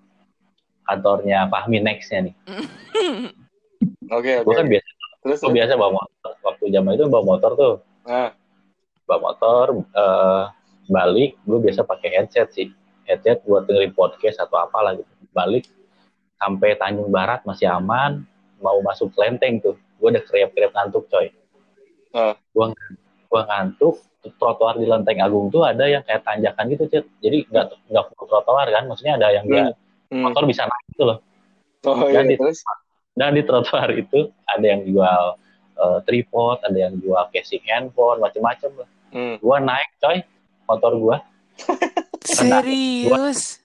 Kantornya 0.84 1.46
Fahmi 1.46 1.78
Nextnya 1.78 2.28
nih. 2.30 2.34
Oke 4.10 4.42
gue 4.42 4.44
oke. 4.44 4.58
kan 4.58 4.66
biasa 4.66 4.88
terus 5.22 5.38
gue 5.38 5.52
biasa 5.54 5.72
bawa 5.78 6.02
waktu 6.40 6.70
zaman 6.70 6.94
itu 6.94 7.04
bawa 7.06 7.25
motor 7.26 7.52
tuh. 7.54 7.75
Nah. 8.04 8.32
Bawa 9.04 9.18
motor 9.32 9.64
eh, 9.82 10.44
balik 10.87 11.38
gue 11.42 11.59
biasa 11.61 11.82
pakai 11.82 12.11
headset 12.14 12.49
sih. 12.50 12.68
Headset 13.04 13.42
buat 13.42 13.66
dengerin 13.66 13.92
podcast 13.92 14.38
atau 14.38 14.59
apalah 14.59 14.94
gitu. 14.94 15.09
Balik 15.30 15.66
sampai 16.37 16.75
Tanjung 16.75 17.11
Barat 17.11 17.44
masih 17.44 17.68
aman 17.68 18.25
mau 18.59 18.78
masuk 18.80 19.12
Lenteng 19.14 19.59
tuh. 19.59 19.75
Gue 19.99 20.11
udah 20.11 20.23
kriap-kriap 20.23 20.73
ngantuk 20.73 21.06
coy. 21.09 21.28
Gue 22.50 22.66
gua 23.30 23.42
ngantuk 23.47 24.02
trotoar 24.37 24.76
di 24.76 24.85
Lenteng 24.85 25.23
Agung 25.23 25.49
tuh 25.49 25.62
ada 25.62 25.87
yang 25.87 26.02
kayak 26.02 26.26
tanjakan 26.26 26.66
gitu 26.68 26.85
Cid. 26.90 27.04
jadi 27.23 27.47
nggak 27.47 27.66
nggak 27.88 28.04
full 28.12 28.28
trotoar 28.28 28.68
kan 28.68 28.85
maksudnya 28.85 29.16
ada 29.16 29.28
yang 29.32 29.47
dia 29.47 29.64
Hmm. 30.11 30.26
motor 30.26 30.42
bisa 30.42 30.66
naik 30.66 30.85
gitu 30.90 31.06
loh. 31.06 31.18
Oh 31.87 32.11
iya 32.11 32.18
Dan 32.20 32.25
di- 32.26 32.35
terus? 32.35 32.66
dan 33.14 33.30
di 33.30 33.47
trotoar 33.47 33.94
itu 33.94 34.26
ada 34.44 34.66
yang 34.66 34.82
jual 34.82 35.38
eh, 35.80 35.99
tripod 36.04 36.60
ada 36.60 36.78
yang 36.78 37.00
jual 37.00 37.25
casing 37.32 37.64
handphone 37.64 38.20
macem-macem 38.20 38.70
lah. 38.76 38.88
Hmm. 39.10 39.42
gue 39.42 39.56
naik 39.58 39.90
coy 39.99 40.22
motor 40.70 40.92
gue 40.94 41.16
Serius. 42.38 43.58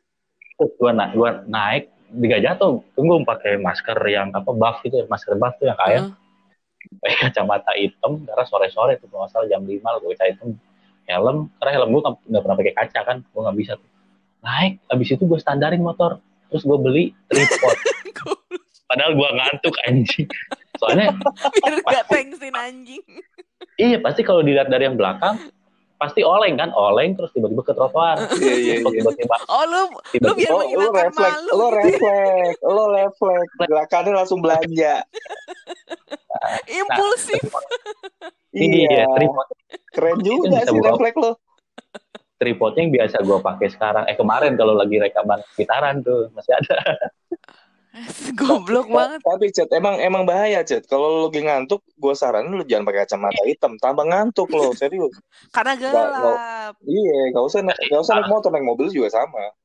gue 0.57 0.91
naik 0.95 1.11
gue 1.13 1.29
naik 1.45 1.83
juga 2.15 2.37
jatuh. 2.39 2.81
Tunggu 2.95 3.21
pakai 3.27 3.59
masker 3.59 3.99
yang 4.07 4.31
apa 4.31 4.49
buff 4.55 4.79
gitu 4.81 5.03
ya, 5.03 5.05
masker 5.05 5.35
buff 5.35 5.53
tuh 5.59 5.67
yang 5.69 5.79
kain 5.79 6.03
pakai 7.01 7.17
kacamata 7.29 7.73
hitam 7.73 8.21
karena 8.29 8.45
sore 8.45 8.69
sore 8.69 8.93
tuh 9.01 9.09
kalau 9.09 9.25
salah 9.25 9.49
jam 9.49 9.65
lima 9.65 9.97
gue 9.97 10.13
kaca 10.13 10.29
hitam 10.29 10.53
helm 11.09 11.49
karena 11.57 11.71
helm 11.81 11.89
gue 11.93 12.01
nggak 12.01 12.15
nggak 12.29 12.41
pernah 12.45 12.57
pakai 12.57 12.73
kaca 12.77 12.99
kan 13.05 13.17
gue 13.21 13.41
nggak 13.41 13.57
bisa 13.57 13.73
tuh. 13.77 13.89
Naik 14.45 14.73
abis 14.89 15.07
itu 15.13 15.23
gue 15.25 15.39
standarin 15.41 15.81
motor. 15.81 16.21
Terus 16.53 16.63
gue 16.63 16.77
beli 16.77 17.03
tripod. 17.29 17.75
Padahal 18.89 19.17
gue 19.17 19.29
ngantuk 19.33 19.75
anjing 19.89 20.29
soalnya 20.77 21.11
Biar 21.57 21.75
gak 21.81 22.05
tengsin 22.07 22.53
anjing. 22.53 23.03
iya 23.75 23.97
pasti 23.97 24.21
kalau 24.21 24.39
dilihat 24.39 24.67
dari 24.67 24.85
yang 24.85 24.95
belakang 24.95 25.39
pasti 25.95 26.21
oleng 26.21 26.55
kan 26.55 26.71
oleng 26.71 27.15
terus 27.15 27.31
tiba-tiba 27.31 27.61
ke 27.61 27.71
trotoar 27.71 28.19
iya 28.37 28.53
iya 28.53 28.75
iya 28.77 28.91
tiba-tiba 28.93 29.35
Oh 29.47 29.63
lu 29.63 29.81
lu 29.87 29.99
tiba-tiba 30.11 30.35
biar 30.35 30.51
Oh, 30.51 30.63
lu 30.65 30.87
refleks, 30.91 31.15
malu. 31.15 31.51
lu 31.51 31.67
refleks, 31.71 32.59
lu 32.61 32.83
refleks, 32.89 33.51
gerakannya 33.57 34.13
langsung 34.13 34.39
belanja. 34.39 34.93
Impulsif. 36.77 37.41
ini 38.51 38.85
dia 38.85 39.03
Iya, 39.03 39.05
tripod 39.09 39.47
keren 39.89 40.17
juga 40.19 40.59
sih 40.61 40.77
refleks 40.77 41.15
lo. 41.15 41.31
tripodnya 42.35 42.81
yang 42.81 42.93
biasa 42.93 43.15
gue 43.21 43.37
pakai 43.39 43.67
sekarang 43.71 44.03
eh 44.05 44.13
kemarin 44.13 44.53
kalau 44.53 44.75
lagi 44.75 44.99
rekaman 44.99 45.39
gitaran 45.55 46.03
tuh 46.03 46.27
masih 46.31 46.51
ada 46.53 46.75
Goblok 48.39 48.91
banget. 48.91 49.19
Tapi 49.23 49.45
Chat, 49.55 49.71
emang 49.71 49.95
emang 50.03 50.27
bahaya 50.27 50.61
Chat. 50.67 50.83
Kalau 50.85 51.07
lu 51.07 51.19
lagi 51.31 51.41
ngantuk, 51.47 51.79
gue 51.95 52.13
saranin 52.13 52.51
lu 52.51 52.63
jangan 52.67 52.91
pakai 52.91 53.07
kacamata 53.07 53.43
hitam, 53.47 53.79
tambah 53.79 54.05
ngantuk 54.05 54.51
lo, 54.51 54.71
serius. 54.79 55.15
Karena 55.55 55.73
gelap. 55.79 56.75
Iya, 56.83 57.19
gak 57.31 57.43
usah 57.47 57.59
naik, 57.63 57.79
gak 57.87 58.01
usah 58.03 58.13
naik 58.19 58.29
motor, 58.31 58.49
naik 58.51 58.67
mobil 58.67 58.87
juga 58.91 59.11
sama. 59.11 59.55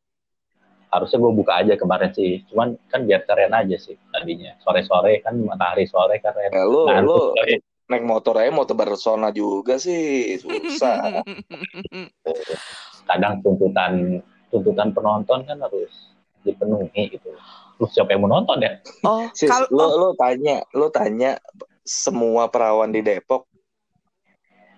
harusnya 0.90 1.22
gue 1.22 1.32
buka 1.38 1.62
aja 1.62 1.78
kemarin 1.78 2.10
sih 2.10 2.42
cuman 2.50 2.74
kan 2.90 3.06
biar 3.06 3.22
keren 3.22 3.54
aja 3.54 3.78
sih 3.78 3.94
tadinya 4.10 4.58
sore 4.58 4.82
sore 4.82 5.22
kan 5.22 5.38
matahari 5.38 5.86
sore 5.86 6.18
keren 6.18 6.50
Ya, 6.50 6.66
lu 6.66 6.90
Ngantuk, 6.90 7.30
lu 7.30 7.62
naik 7.86 8.02
motor 8.02 8.34
aja 8.42 8.50
mau 8.50 8.66
tebar 8.66 8.90
sona 8.98 9.30
juga 9.30 9.78
sih, 9.78 10.34
susah. 10.42 11.22
kadang 13.10 13.38
tuntutan 13.38 14.18
tuntutan 14.50 14.90
penonton 14.90 15.46
kan 15.46 15.62
harus 15.62 16.10
dipenuhi 16.42 17.14
gitu 17.14 17.38
lu 17.80 17.88
siapa 17.88 18.12
yang 18.12 18.28
mau 18.28 18.30
nonton 18.36 18.60
ya? 18.60 18.76
Oh, 19.08 19.24
Sis, 19.32 19.48
kalau 19.48 19.64
lu 19.72 19.80
oh, 19.80 19.90
lu 19.96 20.08
tanya, 20.20 20.60
lu 20.76 20.92
tanya 20.92 21.40
semua 21.80 22.52
perawan 22.52 22.92
di 22.92 23.00
Depok. 23.00 23.48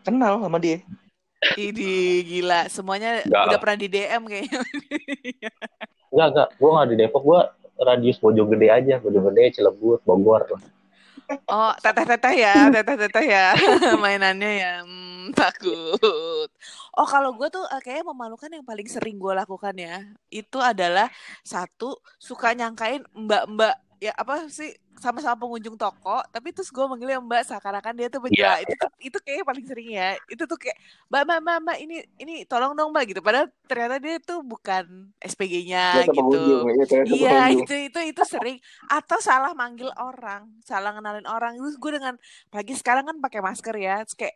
Kenal 0.06 0.38
sama 0.38 0.62
dia. 0.62 0.78
ini 1.58 2.22
gila, 2.22 2.70
semuanya 2.70 3.26
Nggak. 3.26 3.42
udah 3.50 3.58
pernah 3.58 3.76
di 3.82 3.88
DM 3.90 4.22
kayaknya. 4.30 4.60
enggak 6.14 6.28
enggak 6.30 6.48
gue 6.54 6.70
nggak 6.70 6.88
di 6.94 6.96
Depok. 7.02 7.22
Gue 7.26 7.40
radius 7.82 8.22
Bojonggede 8.22 8.70
aja. 8.70 8.94
Bojonggede 9.02 9.58
Cilebut 9.58 9.98
Bogor 10.06 10.46
lah. 10.46 10.62
Oh, 11.48 11.72
teteh-teteh 11.80 12.34
ya, 12.38 12.68
teteh-teteh 12.68 13.24
ya, 13.24 13.56
mainannya 14.02 14.50
ya, 14.52 14.72
hmm, 14.84 15.01
takut. 15.38 16.48
Oh, 16.98 17.06
kalau 17.06 17.36
gue 17.38 17.48
tuh 17.52 17.64
eh, 17.70 17.80
kayaknya 17.84 18.10
memalukan 18.10 18.50
yang 18.50 18.66
paling 18.66 18.88
sering 18.90 19.16
gue 19.20 19.32
lakukan 19.32 19.74
ya, 19.78 20.02
itu 20.32 20.58
adalah 20.58 21.06
satu 21.46 21.98
suka 22.18 22.52
nyangkain 22.56 23.06
mbak-mbak 23.14 23.76
ya 24.02 24.10
apa 24.18 24.50
sih 24.50 24.74
sama-sama 24.98 25.34
pengunjung 25.46 25.78
toko, 25.78 26.22
tapi 26.34 26.50
terus 26.50 26.70
gue 26.74 26.84
manggilnya 26.86 27.22
mbak 27.22 27.42
seakan-akan 27.46 27.94
dia 27.94 28.08
tuh 28.10 28.22
penjual. 28.22 28.54
Iya, 28.54 28.66
Itu 28.66 28.74
tuh 28.78 28.90
itu 28.98 29.18
kayaknya 29.22 29.44
paling 29.46 29.64
sering 29.66 29.88
ya. 29.94 30.08
Itu 30.26 30.42
tuh 30.46 30.58
kayak 30.58 30.78
mbak 31.06 31.22
mbak 31.22 31.38
mbak, 31.42 31.58
mbak 31.62 31.76
ini 31.82 31.96
ini 32.18 32.34
tolong 32.46 32.74
dong 32.74 32.90
mbak 32.90 33.10
gitu. 33.10 33.22
Padahal 33.22 33.50
ternyata 33.66 34.02
dia 34.02 34.18
tuh 34.18 34.42
bukan 34.42 35.10
SPG-nya 35.22 36.06
gitu. 36.06 36.42
iya, 36.74 36.86
ternyata 36.86 37.14
Iya 37.14 37.38
itu 37.54 37.74
itu 37.90 37.98
itu 38.14 38.22
sering 38.26 38.58
atau 38.90 39.18
salah 39.22 39.54
manggil 39.54 39.90
orang, 39.94 40.50
salah 40.62 40.94
kenalin 40.94 41.26
orang. 41.26 41.58
Terus 41.58 41.78
gue 41.78 41.90
dengan 41.98 42.14
apalagi 42.50 42.74
sekarang 42.78 43.04
kan 43.06 43.16
pakai 43.18 43.40
masker 43.42 43.74
ya, 43.78 44.02
terus 44.06 44.18
kayak 44.18 44.34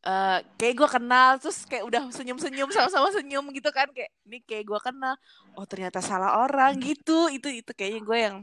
eh 0.00 0.38
kayak 0.56 0.74
gue 0.80 0.88
kenal 0.88 1.36
terus 1.36 1.68
kayak 1.68 1.84
udah 1.84 2.08
senyum-senyum 2.08 2.72
sama-sama 2.72 3.12
senyum 3.12 3.44
gitu 3.52 3.68
kan 3.68 3.84
kayak 3.92 4.08
ini 4.24 4.40
kayak 4.48 4.64
gue 4.64 4.80
kenal. 4.80 5.14
Oh 5.56 5.68
ternyata 5.68 6.00
salah 6.00 6.40
orang 6.40 6.80
gitu. 6.80 7.28
Itu 7.28 7.52
itu 7.52 7.70
kayaknya 7.76 8.00
gue 8.00 8.18
yang 8.18 8.36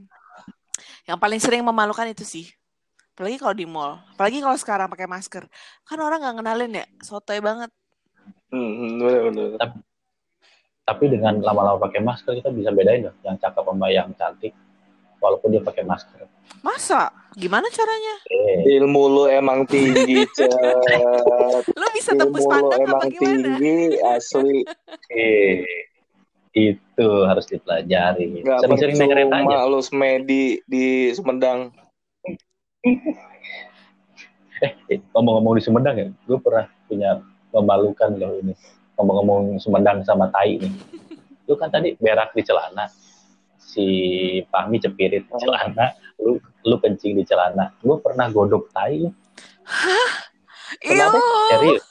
yang 1.10 1.18
paling 1.18 1.42
sering 1.42 1.66
memalukan 1.66 2.06
itu 2.06 2.22
sih. 2.22 2.46
Apalagi 3.18 3.42
kalau 3.42 3.56
di 3.58 3.66
mall, 3.66 3.98
apalagi 4.14 4.38
kalau 4.46 4.54
sekarang 4.54 4.88
pakai 4.94 5.10
masker. 5.10 5.50
Kan 5.82 5.98
orang 5.98 6.22
nggak 6.22 6.38
kenalin 6.38 6.72
ya, 6.78 6.86
sotoy 7.02 7.42
banget. 7.42 7.74
Hmm, 8.54 9.02
bener, 9.02 9.22
bener. 9.34 9.50
tapi 10.88 11.12
dengan 11.12 11.36
lama-lama 11.44 11.84
pakai 11.84 12.00
masker 12.00 12.40
kita 12.40 12.48
bisa 12.48 12.72
bedain 12.72 13.12
loh 13.12 13.16
yang 13.28 13.36
cakep 13.36 13.60
sama 13.60 13.92
yang 13.92 14.08
cantik 14.16 14.56
walaupun 15.20 15.52
dia 15.52 15.60
pakai 15.60 15.84
masker. 15.84 16.24
Masa? 16.66 17.14
Gimana 17.38 17.70
caranya? 17.70 18.16
Eh, 18.34 18.82
Ilmu 18.82 19.04
lu 19.14 19.24
emang 19.30 19.62
tinggi. 19.70 20.26
Lo 21.80 21.88
bisa 21.94 22.18
tembus 22.18 22.42
Ilmu 22.42 22.50
lu 22.50 22.54
pandang 22.54 22.82
apa 22.82 22.90
emang 22.90 23.10
gimana? 23.14 23.58
tinggi, 23.62 23.78
asli. 24.02 24.58
eh, 25.14 25.62
itu 26.58 27.08
harus 27.30 27.46
dipelajari. 27.46 28.42
Gak 28.42 28.66
Sering-sering 28.66 28.98
naik 28.98 29.10
kereta 29.14 29.36
aja. 29.38 29.46
percuma 29.46 29.70
lu 29.70 29.80
semedi 29.86 30.46
di 30.66 31.14
Sumedang. 31.14 31.70
Eh, 34.58 34.74
eh, 34.90 35.00
ngomong-ngomong 35.14 35.62
di 35.62 35.64
Sumedang 35.64 35.96
ya, 36.02 36.08
gue 36.10 36.38
pernah 36.42 36.66
punya 36.90 37.22
memalukan 37.54 38.18
loh 38.18 38.34
ini. 38.42 38.58
Ngomong-ngomong 38.98 39.62
Sumedang 39.62 40.02
sama 40.02 40.34
tai 40.34 40.58
nih. 40.58 40.74
Lu 41.46 41.54
kan 41.54 41.70
tadi 41.70 41.94
berak 42.02 42.34
di 42.34 42.42
celana. 42.42 42.90
Si 43.78 43.88
Pahmi 44.50 44.82
cepirit 44.82 45.30
Oh. 45.30 45.38
celana, 45.38 45.94
lu 46.18 46.42
lu 46.66 46.76
kencing 46.82 47.14
di 47.14 47.24
celana. 47.24 47.70
Gue 47.78 48.02
pernah 48.02 48.26
godok 48.28 48.74
tai. 48.74 49.06
Kenapa? 50.82 51.14
Iyo, 51.14 51.48
Serius. 51.52 51.86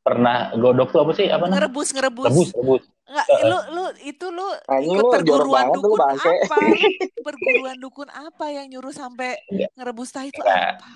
Pernah 0.00 0.36
godok 0.54 0.88
tuh 0.88 1.00
apa 1.02 1.12
sih? 1.12 1.26
Apa 1.26 1.44
namanya? 1.44 1.66
ngerebus 1.66 1.88
ngerebus. 1.92 2.26
Rebus, 2.30 2.48
rebus. 2.54 2.82
Nggak, 3.04 3.26
Heeh. 3.26 3.44
lu 3.44 3.58
lu 3.72 3.84
itu 4.04 4.26
lu 4.28 4.46
Anjing 4.68 4.94
ikut 4.94 5.00
lu 5.00 5.08
jorok 5.26 5.48
perguruan 5.48 5.66
dukun 5.72 5.98
apa? 5.98 6.56
Perguruan 7.26 7.76
dukun 7.76 8.08
apa 8.08 8.44
yang 8.48 8.66
nyuruh 8.68 8.92
sampai 8.92 9.36
Enggak. 9.48 9.70
ngerebus 9.74 10.08
tahi 10.12 10.28
itu 10.28 10.40
Enggak. 10.40 10.76
apa? 10.76 10.88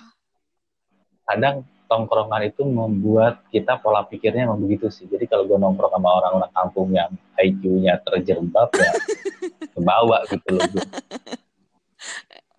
kadang 1.22 1.56
tongkrongan 1.92 2.48
itu 2.48 2.64
membuat 2.64 3.44
kita 3.52 3.76
pola 3.76 4.00
pikirnya 4.08 4.48
emang 4.48 4.64
begitu 4.64 4.88
sih. 4.88 5.04
Jadi 5.04 5.28
kalau 5.28 5.44
gue 5.44 5.60
nongkrong 5.60 5.92
sama 5.92 6.08
orang-orang 6.08 6.52
kampung 6.56 6.88
yang 6.96 7.12
IQ-nya 7.36 8.00
terjerembab 8.00 8.72
ya 8.72 8.92
kebawa 9.76 10.24
gitu 10.32 10.48
loh 10.56 10.64
gue. 10.72 10.86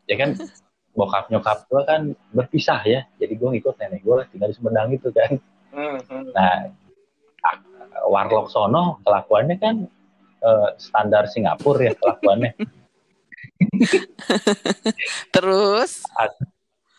Ya 0.04 0.20
kan 0.20 0.36
bokap 0.92 1.32
nyokap 1.32 1.66
gue 1.66 1.82
kan 1.88 2.02
berpisah 2.36 2.84
ya. 2.86 3.08
Jadi 3.18 3.34
gue 3.40 3.50
ngikut 3.58 3.80
nenek 3.82 4.06
gue 4.06 4.16
lah 4.20 4.28
tinggal 4.30 4.52
di 4.52 4.56
Sumedang 4.56 4.92
itu 4.94 5.10
kan. 5.10 5.32
Hmm, 5.74 5.98
hmm. 6.06 6.30
Nah, 6.36 6.70
ah, 7.42 7.58
warlock 8.12 8.52
sono 8.52 9.00
kelakuannya 9.02 9.56
kan 9.58 9.76
eh, 10.44 10.70
standar 10.76 11.32
Singapura 11.32 11.88
ya 11.90 11.94
kelakuannya. 11.98 12.52
Terus 15.34 16.04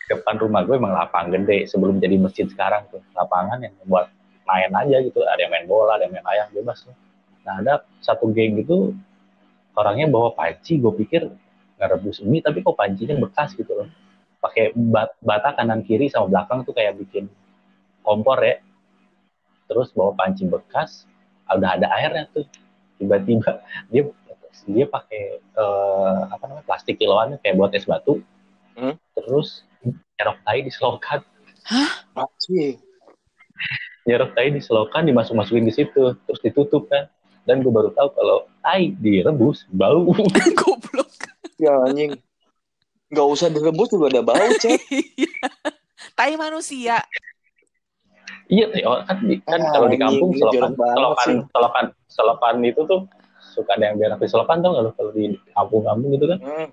depan 0.05 0.37
rumah 0.37 0.61
gue 0.65 0.77
emang 0.77 0.93
lapang 0.93 1.33
gede 1.33 1.65
sebelum 1.65 1.97
jadi 1.97 2.17
masjid 2.21 2.45
sekarang 2.45 2.85
tuh. 2.93 3.01
Lapangan 3.17 3.61
yang 3.61 3.73
buat 3.89 4.09
main 4.45 4.69
aja 4.69 5.01
gitu 5.01 5.25
ada 5.25 5.41
yang 5.41 5.51
main 5.51 5.65
bola 5.65 5.97
ada 5.97 6.05
yang 6.05 6.13
main 6.13 6.25
ayam 6.29 6.47
bebas 6.53 6.85
tuh. 6.85 6.93
nah 7.45 7.61
ada 7.61 7.85
satu 8.01 8.29
geng 8.33 8.57
gitu 8.57 8.93
orangnya 9.77 10.09
bawa 10.09 10.33
panci 10.33 10.81
gue 10.81 10.89
pikir 10.89 11.29
ngerebus 11.77 12.25
mie 12.25 12.41
tapi 12.41 12.65
kok 12.65 12.77
pancinya 12.77 13.17
bekas 13.19 13.53
gitu 13.57 13.73
loh. 13.73 13.89
Pakai 14.41 14.73
bat 14.77 15.17
bata 15.25 15.57
kanan 15.57 15.81
kiri 15.81 16.09
sama 16.09 16.29
belakang 16.29 16.61
tuh 16.63 16.73
kayak 16.77 16.97
bikin 17.01 17.25
kompor 18.05 18.37
ya. 18.41 18.61
Terus 19.65 19.89
bawa 19.97 20.13
panci 20.13 20.45
bekas 20.45 21.09
udah 21.49 21.77
ada 21.81 21.89
airnya 21.97 22.29
tuh. 22.29 22.45
Tiba-tiba 23.01 23.61
dia 23.91 24.05
dia 24.65 24.85
pakai 24.87 25.41
eh, 25.41 26.19
apa 26.31 26.43
namanya 26.47 26.65
plastik 26.65 26.97
kiloan 26.97 27.37
kayak 27.41 27.57
buat 27.57 27.73
es 27.73 27.85
batu. 27.89 28.21
Hmm. 28.75 28.99
terus 29.15 29.63
nyerok 29.87 30.37
tai 30.41 30.59
di 30.59 30.69
selokan 30.69 31.19
Asli. 32.13 32.77
nyerok 34.03 34.31
tai 34.31 34.49
di 34.49 34.59
selokan 34.59 35.03
dimasuk 35.03 35.33
masukin 35.33 35.63
di 35.63 35.73
situ 35.73 36.13
terus 36.21 36.39
ditutup 36.39 36.85
kan 36.85 37.09
dan 37.43 37.59
gue 37.59 37.69
baru 37.69 37.89
tahu 37.91 38.09
kalau 38.11 38.37
tai 38.59 38.89
direbus 38.95 39.65
bau 39.69 40.01
goblok. 40.59 41.09
Ya 41.55 41.73
anjing. 41.81 42.17
Gak 43.07 43.27
usah 43.27 43.47
direbus 43.47 43.87
juga 43.87 44.09
udah 44.11 44.23
bau, 44.23 44.47
Cet. 44.57 44.81
Iya. 45.15 45.47
Tai 46.13 46.33
manusia. 46.35 46.99
iya 48.45 48.69
kan 48.69 49.17
kan 49.43 49.59
Ah, 49.59 49.71
kalau 49.71 49.87
di 49.89 49.97
kampung 49.97 50.29
selokan 50.31 50.71
selokan 50.75 51.29
selokan 51.49 51.85
selokan 52.07 52.55
itu 52.61 52.81
tuh 52.83 53.09
suka 53.51 53.73
ada 53.73 53.89
yang 53.89 53.97
berak 53.97 54.17
di 54.17 54.27
selokan 54.27 54.59
tau 54.59 54.69
nggak 54.69 54.83
lo 54.83 54.91
kalau 54.93 55.11
di 55.11 55.23
kampung-kampung 55.49 56.09
gitu 56.13 56.25
kan 56.27 56.39
Hmm. 56.39 56.67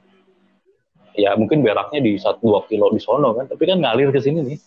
Ya 1.14 1.34
mungkin 1.34 1.60
beraknya 1.60 2.00
di 2.00 2.16
satu 2.16 2.40
dua 2.42 2.60
kilo 2.64 2.88
di 2.88 2.98
sono 2.98 3.32
kan 3.32 3.46
tapi 3.46 3.64
kan 3.64 3.78
ngalir 3.78 4.08
ke 4.08 4.18
sini 4.18 4.40
nih 4.42 4.58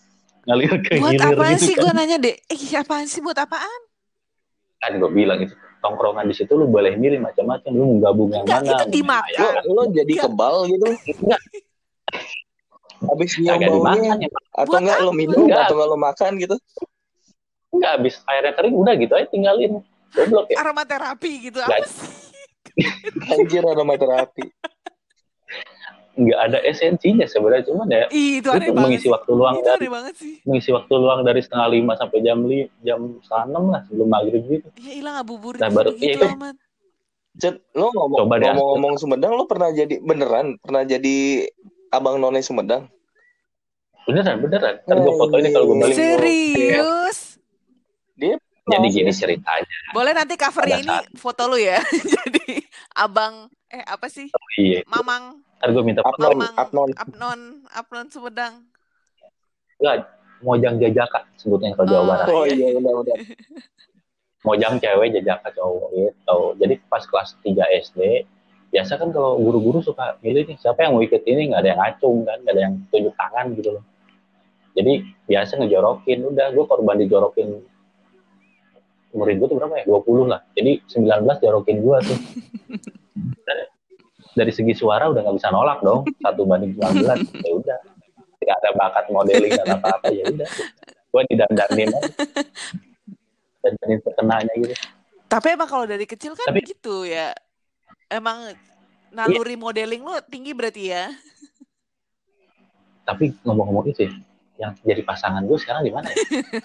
ngalir 0.44 0.72
ke 0.80 0.96
Buat 0.96 1.12
hilir 1.12 1.26
apaan 1.32 1.52
gitu 1.52 1.64
sih 1.64 1.74
kan. 1.74 1.82
gue 1.82 1.92
nanya 1.92 2.16
deh? 2.18 2.36
Eh 2.46 2.74
apaan 2.74 3.06
sih 3.06 3.18
buat 3.18 3.34
apaan? 3.34 3.80
kan 4.76 4.92
gue 4.92 5.08
bilang 5.08 5.40
itu 5.40 5.50
tongkrongan 5.78 6.24
di 6.24 6.34
situ 6.34 6.52
lu 6.52 6.66
boleh 6.66 6.94
milih 6.94 7.18
macam-macam 7.18 7.70
lu 7.70 7.84
mau 7.86 7.98
gabung 8.02 8.30
yang 8.30 8.44
Enggak, 8.44 8.60
mana 8.60 8.68
itu 8.68 8.76
mau 8.76 8.92
dimakan. 8.92 9.32
yang 9.32 9.54
Lo, 9.66 9.72
lo 9.72 9.82
jadi 9.88 10.12
Enggak. 10.12 10.24
kebal 10.26 10.56
gitu. 10.66 10.86
Enggak. 11.16 11.40
Habis 13.08 13.30
baunya. 13.36 13.68
dimakan 13.68 14.16
ya 14.18 14.28
Atau 14.54 14.66
Buat 14.66 14.80
enggak 14.80 14.98
lo 14.98 15.06
apa? 15.06 15.16
minum 15.16 15.40
Enggak. 15.42 15.62
atau 15.62 15.74
enggak 15.74 15.88
lo 15.88 15.98
makan 15.98 16.32
gitu. 16.36 16.56
enggak 17.68 17.90
habis 17.92 18.14
airnya 18.24 18.52
kering 18.52 18.72
udah 18.74 18.94
gitu 18.96 19.12
aja 19.12 19.26
tinggalin 19.28 19.72
goblok 20.10 20.46
ya 20.48 20.56
Aromaterapi 20.58 21.32
gitu 21.42 21.58
apa 21.58 21.76
sih? 21.82 22.08
Anjir 23.32 23.64
aromaterapi. 23.64 24.44
Nggak 26.16 26.40
ada 26.48 26.58
esensinya 26.64 27.28
sebenarnya 27.28 27.64
cuman 27.68 27.86
ya 27.92 28.04
Ih, 28.08 28.40
itu 28.40 28.48
banget. 28.48 28.72
mengisi 28.74 29.04
sih. 29.04 29.12
waktu 29.12 29.30
luang 29.36 29.54
Itu 29.60 29.68
dari 29.68 29.86
banget 29.92 30.14
sih. 30.16 30.34
mengisi 30.48 30.70
waktu 30.72 30.92
luang 30.96 31.20
dari 31.28 31.40
setengah 31.44 31.68
lima 31.68 31.92
sampai 32.00 32.18
jam 32.24 32.38
li, 32.48 32.60
jam 32.80 33.00
enam 33.20 33.64
lah 33.68 33.80
sebelum 33.84 34.08
maghrib 34.08 34.42
gitu 34.48 34.68
Ya 34.80 34.92
hilang 34.96 35.14
ngabuburit 35.20 35.60
Nah, 35.60 35.68
baru- 35.68 35.92
gitu 35.92 36.04
iya, 36.08 36.16
itu. 36.16 36.26
amat. 36.32 36.56
Cet, 37.36 37.60
lo 37.76 37.92
ngomong, 37.92 38.18
Coba 38.24 38.34
deh, 38.40 38.48
ngomong-ngomong 38.48 38.94
Sumedang, 38.96 39.32
lo 39.36 39.44
pernah 39.44 39.68
jadi 39.68 40.00
beneran 40.00 40.56
pernah 40.56 40.88
jadi 40.88 41.44
abang 41.92 42.16
none 42.16 42.40
Sumedang? 42.40 42.88
beneran 44.06 44.38
beneran 44.38 44.74
ntar 44.86 44.96
gue 45.02 45.14
foto 45.18 45.34
ini 45.42 45.50
kalau 45.50 45.66
gue 45.66 45.78
balik 45.82 45.96
Serius? 45.98 47.18
jadi 48.66 48.86
gini 48.90 49.12
ceritanya 49.14 49.76
Boleh 49.94 50.10
nanti 50.14 50.34
covernya 50.34 50.78
Pada 50.78 50.82
ini 50.82 50.96
foto 51.18 51.42
lu 51.46 51.58
ya. 51.58 51.78
Jadi 52.14 52.62
abang 52.98 53.46
eh 53.70 53.82
apa 53.86 54.06
sih? 54.10 54.26
iya 54.58 54.82
Mamang 54.86 55.42
ntar 55.56 55.68
gue 55.70 55.82
minta 55.82 56.00
Apnon, 56.02 56.38
Apnon. 56.54 56.90
Apnon 56.94 57.40
Apnon 57.70 58.06
Sumedang. 58.08 58.54
enggak 59.76 60.08
mojang 60.38 60.76
jajaka 60.76 61.24
sebutnya 61.34 61.72
kalau 61.72 61.86
Jawa 61.86 61.98
Oh. 61.98 62.06
Barat 62.10 62.26
Oh 62.30 62.44
iya, 62.44 62.68
udah, 62.72 62.92
udah. 63.02 63.16
mojang 64.46 64.76
cewek 64.76 65.10
jajaka 65.12 65.48
cowok 65.52 65.88
gitu 65.92 66.38
jadi 66.56 66.74
pas 66.86 67.02
kelas 67.02 67.34
3 67.40 67.56
SD 67.82 68.00
biasa 68.68 68.92
kan 68.94 69.10
kalau 69.10 69.36
guru-guru 69.36 69.80
suka 69.80 70.20
milih 70.20 70.44
nih 70.44 70.56
siapa 70.56 70.82
yang 70.82 70.92
mau 70.92 71.02
ikut 71.02 71.22
ini 71.22 71.50
nggak 71.50 71.60
ada 71.60 71.70
yang 71.72 71.82
acung 71.82 72.16
kan 72.22 72.38
nggak 72.40 72.52
ada 72.52 72.62
yang 72.62 72.74
tunjuk 72.88 73.14
tangan 73.16 73.46
gitu 73.52 73.68
loh 73.72 73.84
jadi 74.72 74.92
biasa 75.24 75.56
ngejorokin 75.56 76.18
udah 76.26 76.46
gue 76.52 76.64
korban 76.64 76.96
dijorokin 76.96 77.48
murid 79.10 79.40
gue 79.40 79.48
tuh 79.48 79.56
berapa 79.56 79.74
ya 79.76 79.84
20 79.88 80.28
lah 80.28 80.40
jadi 80.52 80.78
19 80.84 81.08
jorokin 81.40 81.76
gue 81.80 81.96
tuh 82.04 82.18
dari 84.36 84.52
segi 84.52 84.76
suara 84.76 85.08
udah 85.08 85.24
nggak 85.24 85.36
bisa 85.40 85.48
nolak 85.48 85.80
dong. 85.80 86.04
Satu 86.20 86.44
banding 86.44 86.76
19 86.76 87.02
ya 87.40 87.52
udah. 87.56 87.78
Nggak 88.36 88.56
ada 88.60 88.70
bakat 88.76 89.04
modeling 89.08 89.52
dan 89.56 89.66
apa-apa 89.80 90.12
ya 90.12 90.24
udah. 90.28 90.48
Gue 91.08 91.22
didandanin 91.32 91.88
dandanin 93.64 93.98
terkenanya 94.04 94.52
gitu. 94.60 94.74
Tapi 95.26 95.46
emang 95.56 95.66
kalau 95.66 95.88
dari 95.88 96.04
kecil 96.04 96.36
kan 96.36 96.52
Tapi- 96.52 96.68
gitu 96.68 97.08
ya. 97.08 97.32
Emang 98.06 98.54
naluri 99.10 99.56
modeling 99.56 100.04
lu 100.04 100.14
tinggi 100.28 100.52
berarti 100.52 100.92
ya. 100.92 101.10
tapi 103.06 103.30
ngomong-ngomong 103.46 103.86
itu 103.94 104.10
ya, 104.10 104.12
yang 104.56 104.72
jadi 104.80 105.04
pasangan 105.04 105.44
gue 105.44 105.58
sekarang 105.60 105.84
di 105.84 105.92
mana 105.92 106.08
ya? 106.08 106.16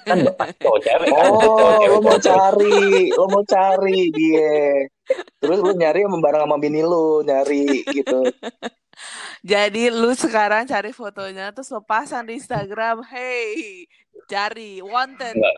kan 0.07 0.17
bapak 0.31 0.55
cowok 0.63 0.79
cewek 0.79 1.09
kan 1.11 1.27
Oh, 1.27 1.39
Cowok 1.43 1.73
cewek, 1.75 1.91
lo 1.91 1.99
mau 1.99 2.17
cari, 2.23 2.79
lo 3.11 3.25
mau 3.27 3.43
cari 3.43 3.99
dia. 4.15 4.87
Terus 5.43 5.59
lo 5.59 5.71
nyari 5.75 6.07
sama 6.07 6.17
bareng 6.23 6.41
sama 6.47 6.55
bini 6.55 6.81
lo, 6.81 7.19
nyari 7.19 7.83
gitu. 7.83 8.31
Jadi 9.51 9.89
lu 9.91 10.13
sekarang 10.15 10.63
cari 10.69 10.93
fotonya 10.93 11.51
terus 11.51 11.67
lo 11.73 11.81
pasang 11.83 12.23
di 12.23 12.39
Instagram. 12.39 13.03
Hey, 13.03 13.83
cari 14.29 14.79
wanted. 14.79 15.35
Enggak. 15.35 15.57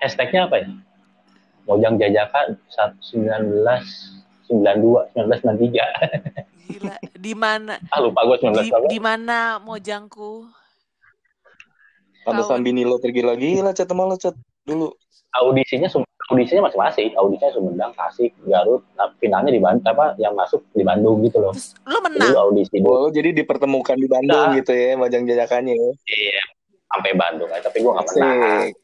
hashtagnya 0.00 0.48
apa 0.48 0.64
ya 0.64 0.68
Mojang 1.68 2.00
Jajaka 2.00 2.56
1992 2.72 4.48
1993 4.48 5.76
Gila. 6.72 6.96
Di 7.12 7.32
mana 7.32 7.74
ah 7.86 7.98
lupa 7.98 8.20
gue 8.24 8.36
di, 8.38 8.70
1992 8.70 8.88
di 8.88 8.98
mana 8.98 9.38
mojangku? 9.58 10.46
Pantesan 12.20 12.60
bini 12.60 12.84
lo 12.84 12.96
tergila-gila, 12.96 13.72
Cet, 13.72 13.88
sama 13.88 14.04
lo, 14.04 14.14
Cet. 14.14 14.36
Dulu. 14.60 14.92
audisinya 15.32 15.86
audisinya 16.26 16.66
masing-masing 16.66 17.14
audisinya 17.14 17.50
Sumedang 17.52 17.92
Tasik 17.92 18.34
Garut 18.44 18.82
nah, 18.92 19.06
finalnya 19.16 19.50
di 19.50 19.58
Bandung 19.58 19.86
apa 19.88 20.14
yang 20.14 20.34
masuk 20.34 20.58
di 20.70 20.82
Bandung 20.82 21.22
gitu 21.22 21.38
loh 21.38 21.54
Terus 21.54 21.78
lu 21.86 21.96
jadi 21.96 22.06
menang. 22.10 22.30
lu 22.30 22.38
audisi 22.44 22.76
dulu 22.76 22.90
Oh, 22.90 23.08
jadi 23.08 23.30
dipertemukan 23.32 23.94
di 23.94 24.06
Bandung 24.06 24.36
Nah. 24.50 24.54
gitu 24.54 24.70
ya, 24.70 24.94
majang 24.94 25.24
jajakannya 25.24 25.74
ya. 25.74 25.90
iya 26.08 26.42
sampai 26.88 27.14
Bandung 27.14 27.46
aja 27.46 27.62
tapi 27.62 27.78
gue 27.78 27.90
gak 27.90 28.06
menang 28.10 28.38
Asik. 28.68 28.74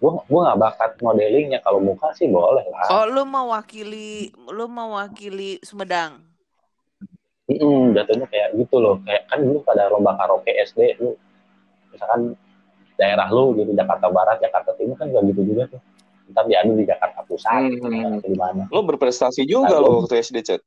Gue 0.00 0.10
gue 0.18 0.40
nggak 0.40 0.58
bakat 0.58 0.90
modelingnya 0.98 1.60
kalau 1.60 1.78
muka 1.78 2.08
sih 2.12 2.24
boleh 2.26 2.64
lah 2.66 2.88
Oh, 2.90 3.04
lu 3.04 3.22
mewakili 3.22 4.10
lu 4.48 4.64
mewakili 4.66 5.60
Sumedang. 5.60 6.24
Mm, 7.46 7.92
jatuhnya 7.92 8.24
kayak 8.24 8.54
gitu 8.54 8.78
loh 8.78 8.96
kayak 9.02 9.26
kan 9.26 9.38
dulu 9.38 9.60
pada 9.60 9.90
lomba 9.90 10.14
karaoke 10.14 10.54
SD 10.54 10.96
lu 10.96 11.18
misalkan 11.90 12.32
daerah 12.94 13.26
lu 13.26 13.52
gitu 13.54 13.74
Jakarta 13.74 14.06
Barat 14.06 14.38
Jakarta 14.38 14.70
Timur 14.72 14.94
kan 14.94 15.10
gak 15.10 15.24
gitu 15.26 15.42
juga 15.44 15.66
tuh 15.68 15.80
ntar 16.30 16.46
diadu 16.46 16.72
di 16.72 16.86
Jakarta 16.86 17.20
Pusat 17.20 17.60
Hmm. 17.82 18.22
di 18.22 18.38
mana 18.38 18.62
Lo 18.70 18.80
berprestasi 18.80 19.42
juga 19.44 19.66
Nah, 19.68 19.80
lo 19.80 19.88
gua- 19.90 19.98
waktu 20.00 20.22
SD, 20.22 20.36
Chat. 20.40 20.62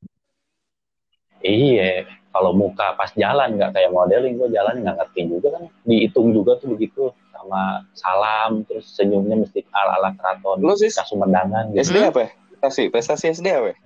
Iya 1.44 2.08
kalau 2.34 2.50
muka 2.56 2.98
pas 2.98 3.14
jalan 3.14 3.62
nggak 3.62 3.78
kayak 3.78 3.94
modeling 3.94 4.42
gue 4.42 4.50
jalan 4.50 4.82
nggak 4.82 4.98
ngerti 4.98 5.22
juga 5.30 5.48
kan 5.54 5.64
dihitung 5.86 6.34
juga 6.34 6.58
tuh 6.58 6.74
begitu 6.74 7.14
sama 7.30 7.86
salam 7.94 8.66
terus 8.66 8.90
senyumnya 8.96 9.38
mesti 9.46 9.62
ala 9.70 10.02
ala 10.02 10.10
keraton 10.18 10.64
Lu, 10.64 10.74
Sis? 10.74 10.98
kasumendangan 10.98 11.70
gitu 11.76 11.94
SD 11.94 11.98
apa 12.10 12.20
ya? 12.26 12.30
Prestasi, 12.64 12.84
prestasi 12.90 13.26
SD 13.36 13.48
apa 13.52 13.68
ya? 13.76 13.78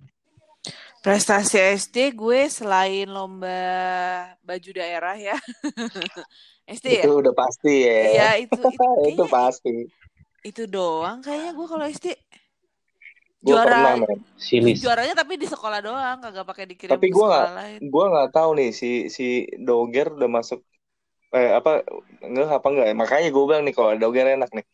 Prestasi 1.02 1.58
SD 1.82 2.14
gue 2.14 2.46
selain 2.46 3.10
lomba 3.10 3.58
baju 4.46 4.70
daerah 4.70 5.18
ya. 5.18 5.34
SD 6.78 7.02
ya? 7.02 7.04
Itu 7.10 7.24
udah 7.26 7.34
pasti 7.34 7.74
ya. 7.84 8.00
Iya, 8.14 8.30
itu 8.46 8.54
itu, 8.54 8.70
itu 8.70 8.78
kayaknya 8.78 9.26
pasti. 9.26 9.76
itu 10.46 10.64
doang 10.70 11.20
kayaknya 11.26 11.52
gue 11.58 11.68
kalau 11.68 11.86
SD. 11.90 12.08
Gue 13.38 13.54
Juara- 13.54 13.70
pernah, 13.70 13.94
men. 14.02 14.20
silis 14.36 14.82
Juaranya 14.82 15.14
tapi 15.14 15.38
di 15.38 15.46
sekolah 15.46 15.80
doang, 15.80 16.18
kagak 16.18 16.46
pakai 16.46 16.66
dikirim 16.66 16.98
Tapi 16.98 17.08
sekolah 17.14 17.46
nggak-. 17.54 17.86
Gue 17.86 18.06
nggak 18.10 18.30
tahu 18.34 18.50
nih 18.58 18.70
si 18.74 18.92
si 19.14 19.46
Doger 19.62 20.18
udah 20.18 20.30
masuk 20.30 20.66
eh 21.36 21.52
apa 21.54 21.84
enggak 22.24 22.50
apa 22.50 22.68
enggak 22.72 22.88
ya? 22.90 22.96
Makanya 22.98 23.30
gue 23.30 23.44
bilang 23.46 23.64
nih 23.68 23.76
kalau 23.78 23.94
Doger 24.00 24.26
enak 24.34 24.50
nih. 24.56 24.66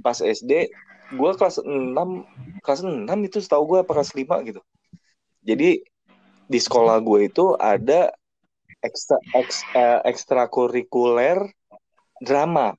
Pas 0.00 0.16
SD 0.16 0.72
gue 1.12 1.30
kelas 1.38 1.60
6 1.62 2.24
kelas 2.64 2.80
6 2.82 3.18
itu 3.22 3.38
setahu 3.38 3.76
gue 3.76 3.78
apa 3.84 3.92
kelas 3.94 4.12
5 4.16 4.40
gitu. 4.48 4.64
Jadi 5.44 5.84
di 6.46 6.58
sekolah 6.62 6.98
gue 7.02 7.26
itu 7.28 7.52
ada 7.58 8.14
ekstra 8.80 9.18
eks, 9.34 9.66
eh, 9.74 10.00
ekstrakurikuler 10.06 11.42
drama. 12.22 12.72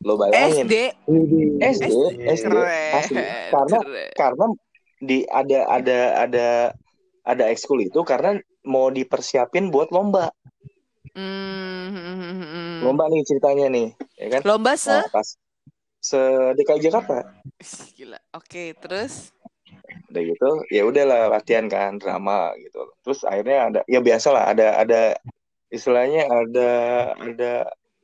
Lo 0.00 0.16
bayangin. 0.16 0.64
SD 0.64 0.74
SD, 1.60 1.84
SD, 2.24 2.44
keren. 2.48 2.92
asli. 2.96 3.22
Karena 3.52 3.78
keren. 3.84 4.10
karena 4.16 4.46
di 5.00 5.18
ada 5.28 5.58
ada 5.68 5.98
ada 6.24 6.48
ada 7.24 7.44
ekskul 7.52 7.84
itu 7.84 8.00
karena 8.04 8.40
mau 8.64 8.88
dipersiapin 8.88 9.68
buat 9.68 9.92
lomba. 9.92 10.32
Hmm, 11.12 11.90
hmm, 11.90 12.16
hmm, 12.16 12.34
hmm. 12.40 12.76
Lomba 12.86 13.10
nih 13.10 13.22
ceritanya 13.26 13.66
nih, 13.68 13.88
ya 14.16 14.28
kan? 14.38 14.40
Lomba 14.46 14.72
se 14.78 14.94
Nah, 14.94 15.10
pas 15.10 15.28
se 16.00 16.20
DKI 16.56 16.80
Jakarta. 16.80 17.28
Gila. 17.96 18.18
Oke, 18.32 18.72
terus 18.80 19.36
Udah 20.10 20.22
gitu, 20.26 20.50
ya 20.74 20.82
udahlah 20.82 21.30
latihan 21.30 21.70
kan 21.70 21.94
drama 21.98 22.50
gitu. 22.58 22.82
Terus 23.06 23.22
akhirnya 23.22 23.58
ada 23.70 23.80
ya 23.86 24.02
biasa 24.02 24.28
lah 24.34 24.44
ada 24.50 24.66
ada 24.82 25.02
istilahnya 25.70 26.26
ada 26.26 26.70
ada 27.14 27.52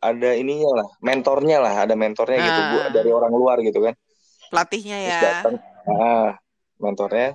ada 0.01 0.31
ininya 0.37 0.85
lah, 0.85 0.89
mentornya 1.01 1.59
lah, 1.59 1.75
ada 1.89 1.95
mentornya 1.97 2.39
gitu 2.43 2.61
Ah. 2.61 2.69
Bu, 2.69 2.79
dari 2.93 3.11
orang 3.11 3.33
luar 3.33 3.57
gitu 3.65 3.81
kan. 3.81 3.95
pelatihnya 4.47 4.97
Terus 5.03 5.17
ya. 5.17 5.21
datang, 5.27 5.55
ah, 5.91 6.31
mentornya. 6.79 7.29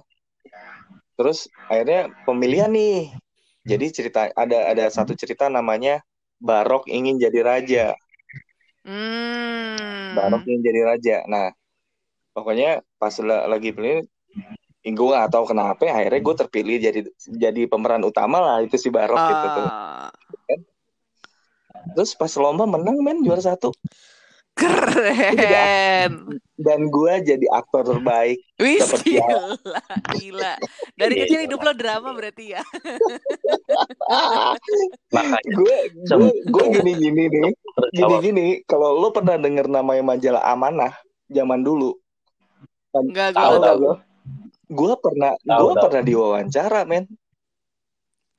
Terus 1.19 1.51
akhirnya 1.67 2.09
pemilihan 2.23 2.71
nih. 2.71 3.11
Jadi 3.61 3.85
cerita 3.93 4.31
ada 4.33 4.73
ada 4.73 4.89
satu 4.89 5.13
cerita 5.13 5.45
namanya 5.45 6.01
Barok 6.41 6.89
ingin 6.89 7.21
jadi 7.21 7.39
raja. 7.45 7.85
Hmm. 8.81 10.17
Barok 10.17 10.41
ingin 10.49 10.65
jadi 10.65 10.81
raja. 10.81 11.17
Nah, 11.29 11.53
pokoknya 12.33 12.81
pas 12.97 13.13
la- 13.21 13.45
lagi 13.45 13.69
pilih, 13.69 14.01
gue 14.81 15.07
gak 15.13 15.29
tahu 15.29 15.53
kenapa 15.53 15.77
akhirnya 15.85 16.21
gue 16.25 16.35
terpilih 16.41 16.77
jadi 16.81 16.99
jadi 17.29 17.61
pemeran 17.69 18.01
utama 18.01 18.41
lah 18.41 18.57
itu 18.65 18.81
si 18.81 18.89
Barok 18.89 19.21
gitu 19.21 19.47
tuh. 19.53 19.69
Terus 21.93 22.11
pas 22.13 22.31
lomba 22.37 22.65
menang 22.65 22.97
men 23.01 23.21
juara 23.21 23.41
satu 23.41 23.71
keren. 24.51 26.11
dan 26.59 26.79
gue 26.91 27.13
jadi 27.23 27.45
aktor 27.49 27.81
terbaik. 27.87 28.37
Wih, 28.61 28.77
gila, 29.01 29.49
gila. 30.11 30.53
Dari 30.93 31.13
Iya. 31.17 31.21
kecil 31.25 31.39
hidup 31.49 31.59
lo 31.63 31.73
drama 31.73 32.13
berarti 32.13 32.53
ya. 32.53 32.61
makanya 35.09 35.41
gue 35.55 35.75
gue 36.45 36.65
gini 36.77 36.91
gini 36.93 37.23
nih. 37.27 37.51
terjawab 37.51 38.21
Gini-gini, 38.21 38.47
kalau 38.67 38.93
lo 38.93 39.09
pernah 39.09 39.39
denger 39.39 39.65
namanya 39.65 40.03
majalah 40.05 40.43
Amanah 40.45 40.93
zaman 41.31 41.63
dulu, 41.63 41.95
Enggak, 42.91 43.33
gue 43.33 43.39
Tahu, 43.39 43.55
nggak 43.55 43.63
tahu. 43.63 43.81
tahu. 43.81 43.95
gue 44.71 44.93
pernah 44.99 45.31
gue 45.41 45.73
pernah 45.79 46.01
diwawancara 46.03 46.79
men, 46.85 47.03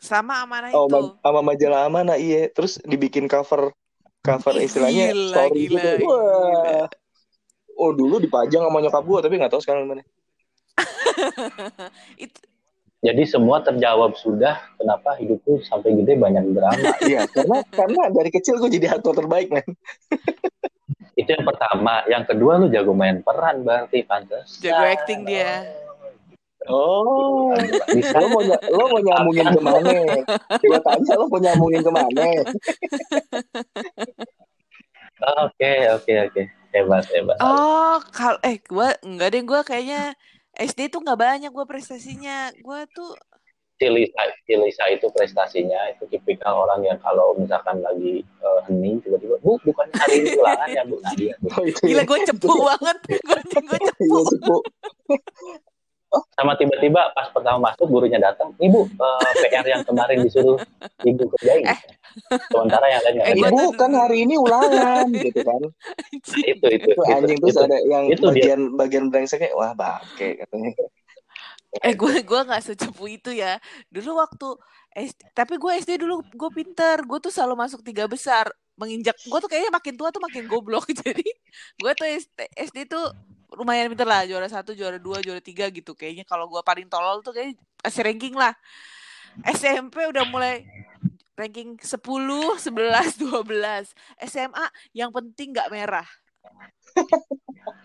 Sama 0.03 0.43
amanah 0.43 0.75
oh, 0.75 0.91
itu. 0.91 0.99
ma- 0.99 1.15
sama 1.23 1.41
majalah 1.47 1.81
Amanah 1.87 2.19
iya, 2.19 2.51
terus 2.51 2.83
dibikin 2.83 3.31
cover 3.31 3.71
cover 4.27 4.55
Ih, 4.59 4.67
istilahnya 4.67 5.15
gila, 5.15 5.31
story 5.31 5.59
gila, 5.71 5.79
gitu, 5.79 5.89
gila. 6.03 6.11
wah, 6.11 6.87
oh 7.79 7.91
dulu 7.95 8.19
dipajang 8.19 8.67
sama 8.67 8.79
nyokap 8.83 9.05
gue 9.07 9.19
tapi 9.23 9.35
nggak 9.39 9.53
tahu 9.55 9.63
sekarang 9.63 9.87
mana. 9.87 10.03
Itu 12.19 12.43
jadi 13.03 13.23
semua 13.27 13.59
terjawab 13.67 14.15
sudah 14.15 14.63
kenapa 14.79 15.19
hidupku 15.19 15.59
sampai 15.67 15.99
gede 15.99 16.15
banyak 16.15 16.55
drama 16.55 16.95
Iya, 17.11 17.27
karena 17.35 17.59
karena 17.67 18.03
dari 18.15 18.31
kecil 18.31 18.63
gue 18.63 18.71
jadi 18.71 18.95
aktor 18.95 19.19
terbaik 19.19 19.51
men. 19.51 19.67
itu 21.13 21.29
yang 21.29 21.45
pertama 21.45 22.01
yang 22.09 22.25
kedua 22.25 22.57
lu 22.57 22.73
jago 22.73 22.97
main 22.97 23.21
peran 23.21 23.61
berarti 23.61 24.01
pantas 24.07 24.57
jago 24.65 24.81
acting 24.81 25.29
dia. 25.29 25.61
Oh, 26.71 27.51
bisa 27.91 28.17
lo 28.23 28.27
mau 28.31 28.43
lo 28.47 28.85
mau 28.87 29.01
nyambungin 29.03 29.47
ke 29.51 29.61
mana? 29.63 29.91
Gue 30.63 30.79
tanya 30.83 31.13
lo 31.19 31.27
mau 31.27 31.41
nyambungin 31.43 31.83
ke 31.83 31.93
mana? 31.93 32.27
oke 35.43 35.73
oke 35.99 36.13
oke 36.31 36.43
hebat 36.75 37.05
hebat 37.11 37.37
Oh, 37.43 37.99
kal 38.15 38.39
eh 38.47 38.59
gue 38.63 38.89
enggak 39.07 39.29
deh 39.35 39.43
gue 39.43 39.61
kayaknya 39.67 40.15
SD 40.55 40.93
tuh 40.93 41.01
nggak 41.03 41.19
banyak 41.19 41.51
gue 41.51 41.67
prestasinya. 41.67 42.53
Gue 42.61 42.87
tuh 42.95 43.17
Cilisa, 43.83 44.23
Cilisa 44.47 44.85
itu 44.95 45.11
prestasinya 45.11 45.91
itu 45.91 46.07
tipikal 46.07 46.55
orang 46.55 46.87
yang 46.87 46.99
kalau 47.03 47.35
misalkan 47.35 47.83
lagi 47.83 48.23
eh, 48.23 48.61
hening 48.71 49.03
tiba-tiba 49.03 49.35
bu 49.43 49.59
bukan 49.67 49.91
hari 49.99 50.23
ini 50.23 50.39
ulangan 50.39 50.69
ya 50.71 50.83
bu 50.87 50.97
dia 51.19 51.35
tuh. 51.43 51.51
Oh, 51.51 51.65
itu 51.67 51.81
gila 51.91 52.03
ya. 52.05 52.07
gue 52.07 52.19
cepu 52.31 52.47
banget. 52.47 52.99
Gue 53.27 53.41
gue 53.43 53.79
cepu. 53.83 54.57
Iya, 56.43 56.45
sama 56.45 56.59
tiba-tiba 56.59 57.01
pas 57.15 57.31
pertama 57.31 57.71
masuk 57.71 57.87
gurunya 57.87 58.19
datang 58.19 58.51
ibu 58.59 58.91
eh, 58.91 59.33
PR 59.47 59.63
yang 59.65 59.83
kemarin 59.87 60.19
disuruh 60.21 60.59
ibu 61.01 61.23
kerjain 61.31 61.71
sementara 62.51 62.87
yang 62.91 63.01
lain 63.01 63.15
nggak 63.15 63.29
Eh, 63.31 63.37
Ibu 63.39 63.73
kan 63.73 63.91
hari 63.95 64.27
ini 64.27 64.35
ulangan 64.37 65.07
gitu 65.15 65.41
kan. 65.41 65.63
itu 66.43 66.67
itu 66.67 66.89
Itu 66.91 67.03
anjing 67.07 67.39
terus 67.39 67.55
itu. 67.55 67.63
ada 67.63 67.79
yang 67.81 68.05
Itu 68.11 68.27
dia. 68.27 68.29
bagian 68.29 68.61
bagian 68.75 69.05
brengseknya 69.09 69.55
wah 69.55 69.73
bangke 69.73 70.37
katanya. 70.37 70.71
Eh 71.81 71.95
gue 71.95 72.21
gue 72.21 72.41
nggak 72.43 72.61
secepu 72.61 73.07
itu 73.09 73.33
ya. 73.33 73.57
Dulu 73.89 74.19
waktu 74.19 74.49
SD, 74.93 75.33
tapi 75.33 75.57
gue 75.57 75.73
SD 75.79 75.97
dulu 75.97 76.21
gue 76.21 76.51
pinter. 76.53 77.01
Gue 77.01 77.17
tuh 77.17 77.33
selalu 77.33 77.57
masuk 77.57 77.81
tiga 77.81 78.05
besar. 78.05 78.51
Menginjak 78.77 79.17
gue 79.17 79.39
tuh 79.41 79.49
kayaknya 79.49 79.73
makin 79.73 79.95
tua 79.97 80.13
tuh 80.13 80.21
makin 80.21 80.45
goblok. 80.45 80.85
Jadi 81.01 81.25
gue 81.79 81.93
tuh 81.97 82.07
SD, 82.11 82.39
SD 82.69 82.79
tuh 82.93 83.09
lumayan 83.57 83.89
pinter 83.93 84.09
lah. 84.09 84.25
Juara 84.25 84.49
satu, 84.49 84.73
juara 84.73 84.97
dua, 84.97 85.21
juara 85.21 85.41
tiga 85.41 85.69
gitu. 85.69 85.93
Kayaknya 85.93 86.25
kalau 86.25 86.49
gue 86.49 86.61
paling 86.65 86.89
tolol 86.89 87.21
tuh 87.21 87.37
kayak 87.37 87.57
ranking 87.83 88.37
lah. 88.37 88.55
SMP 89.49 90.05
udah 90.09 90.29
mulai 90.29 90.65
ranking 91.37 91.81
10, 91.81 91.97
11, 91.97 93.17
12. 93.19 94.29
SMA 94.29 94.67
yang 94.93 95.11
penting 95.11 95.57
nggak 95.57 95.73
merah. 95.73 96.09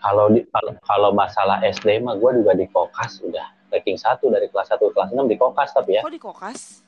kalau 0.04 0.28
di 0.28 0.44
kalau, 0.52 0.72
kalau 0.84 1.10
masalah 1.14 1.62
SD 1.64 2.02
mah 2.04 2.18
gue 2.18 2.42
juga 2.42 2.52
di 2.52 2.66
kokas 2.68 3.24
udah 3.24 3.46
ranking 3.72 3.96
satu 3.96 4.28
dari 4.28 4.50
kelas 4.50 4.74
1 4.74 4.82
ke 4.82 4.92
kelas 4.92 5.10
6 5.14 5.24
di 5.24 5.36
kokas 5.38 5.70
tapi 5.72 5.96
ya 5.96 6.02
Kok 6.04 6.12
di 6.12 6.20
kokas? 6.20 6.87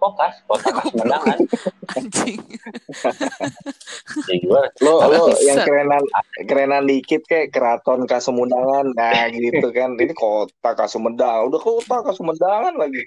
Kokas 0.00 0.40
kota 0.48 0.68
Kasmendangan 0.72 1.38
Anjing. 1.94 2.40
ya 4.32 4.62
Lo 4.84 5.04
lo 5.04 5.36
yang 5.44 5.60
kerenan 5.60 6.02
kerenan 6.48 6.88
dikit 6.88 7.22
kayak 7.28 7.52
keraton 7.52 8.08
Kasumundangan 8.08 8.96
nah 8.96 9.28
gitu 9.28 9.68
kan. 9.76 9.94
Ini 9.94 10.14
kota 10.16 10.72
Kasumedang, 10.72 11.52
udah 11.52 11.60
kota 11.60 11.96
Kasumendangan 12.02 12.74
lagi. 12.74 13.04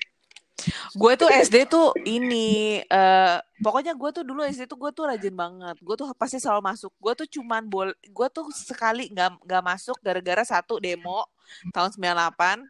gue 0.95 1.13
tuh 1.19 1.27
SD 1.27 1.67
tuh 1.67 1.91
ini 2.07 2.79
eh 2.79 3.35
pokoknya 3.59 3.97
gue 3.99 4.09
tuh 4.15 4.23
dulu 4.23 4.47
SD 4.47 4.63
tuh 4.63 4.79
gue 4.79 4.91
tuh 4.95 5.09
rajin 5.09 5.33
banget. 5.33 5.75
Gue 5.81 5.95
tuh 5.97 6.07
pasti 6.15 6.39
selalu 6.39 6.63
masuk. 6.71 6.93
Gue 7.01 7.13
tuh 7.17 7.27
cuman 7.27 7.67
bol 7.67 7.89
gue 7.91 8.27
tuh 8.31 8.47
sekali 8.53 9.11
nggak 9.11 9.43
nggak 9.43 9.63
masuk 9.65 9.97
gara-gara 9.99 10.45
satu 10.47 10.79
demo 10.79 11.27
tahun 11.75 11.91
98 11.91 12.63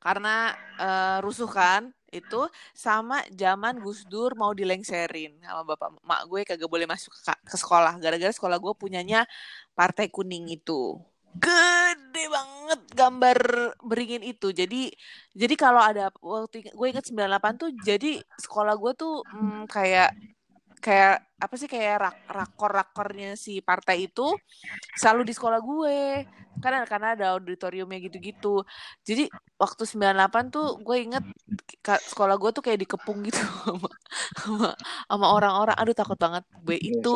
karena 0.00 0.52
eh, 0.76 1.16
rusuh 1.22 1.48
kan 1.48 1.88
itu 2.14 2.46
sama 2.70 3.20
zaman 3.34 3.82
Gus 3.82 4.06
Dur 4.06 4.38
mau 4.38 4.54
dilengserin 4.54 5.34
sama 5.42 5.74
bapak 5.74 5.98
mak 6.06 6.30
gue 6.30 6.46
kagak 6.46 6.70
boleh 6.70 6.86
masuk 6.86 7.10
ke, 7.10 7.34
ke 7.42 7.56
sekolah. 7.58 7.98
Gara-gara 7.98 8.30
sekolah 8.30 8.56
gue 8.62 8.72
punyanya 8.78 9.26
partai 9.74 10.06
kuning 10.06 10.46
itu. 10.54 10.96
Gede 11.34 12.24
banget 12.30 12.80
gambar 12.94 13.38
beringin 13.82 14.22
itu. 14.22 14.54
Jadi 14.54 14.94
jadi 15.34 15.54
kalau 15.58 15.82
ada 15.82 16.14
waktu 16.22 16.70
gue 16.70 16.86
inget 16.86 17.10
98 17.10 17.58
tuh 17.58 17.70
jadi 17.82 18.22
sekolah 18.38 18.78
gue 18.78 18.92
tuh 18.94 19.26
hmm, 19.26 19.66
kayak 19.66 20.14
kayak 20.84 21.24
apa 21.40 21.54
sih 21.56 21.64
kayak 21.64 21.96
rak 21.96 22.16
rakor 22.28 22.70
rakornya 22.72 23.40
si 23.40 23.64
partai 23.64 24.12
itu 24.12 24.36
selalu 25.00 25.24
di 25.24 25.32
sekolah 25.32 25.60
gue. 25.64 26.28
Karena 26.60 26.86
karena 26.86 27.18
ada 27.18 27.26
auditoriumnya 27.34 27.98
gitu-gitu. 28.04 28.62
Jadi 29.02 29.26
waktu 29.58 29.82
98 29.88 30.54
tuh 30.54 30.78
gue 30.84 30.96
inget 31.00 31.24
sekolah 31.82 32.36
gue 32.36 32.50
tuh 32.52 32.62
kayak 32.62 32.84
dikepung 32.84 33.24
gitu 33.24 33.40
sama 33.64 33.88
sama, 34.38 34.70
sama 35.08 35.26
orang-orang. 35.32 35.76
Aduh 35.80 35.96
takut 35.96 36.20
banget. 36.20 36.44
Gue 36.60 36.76
iya, 36.78 37.00
itu 37.00 37.12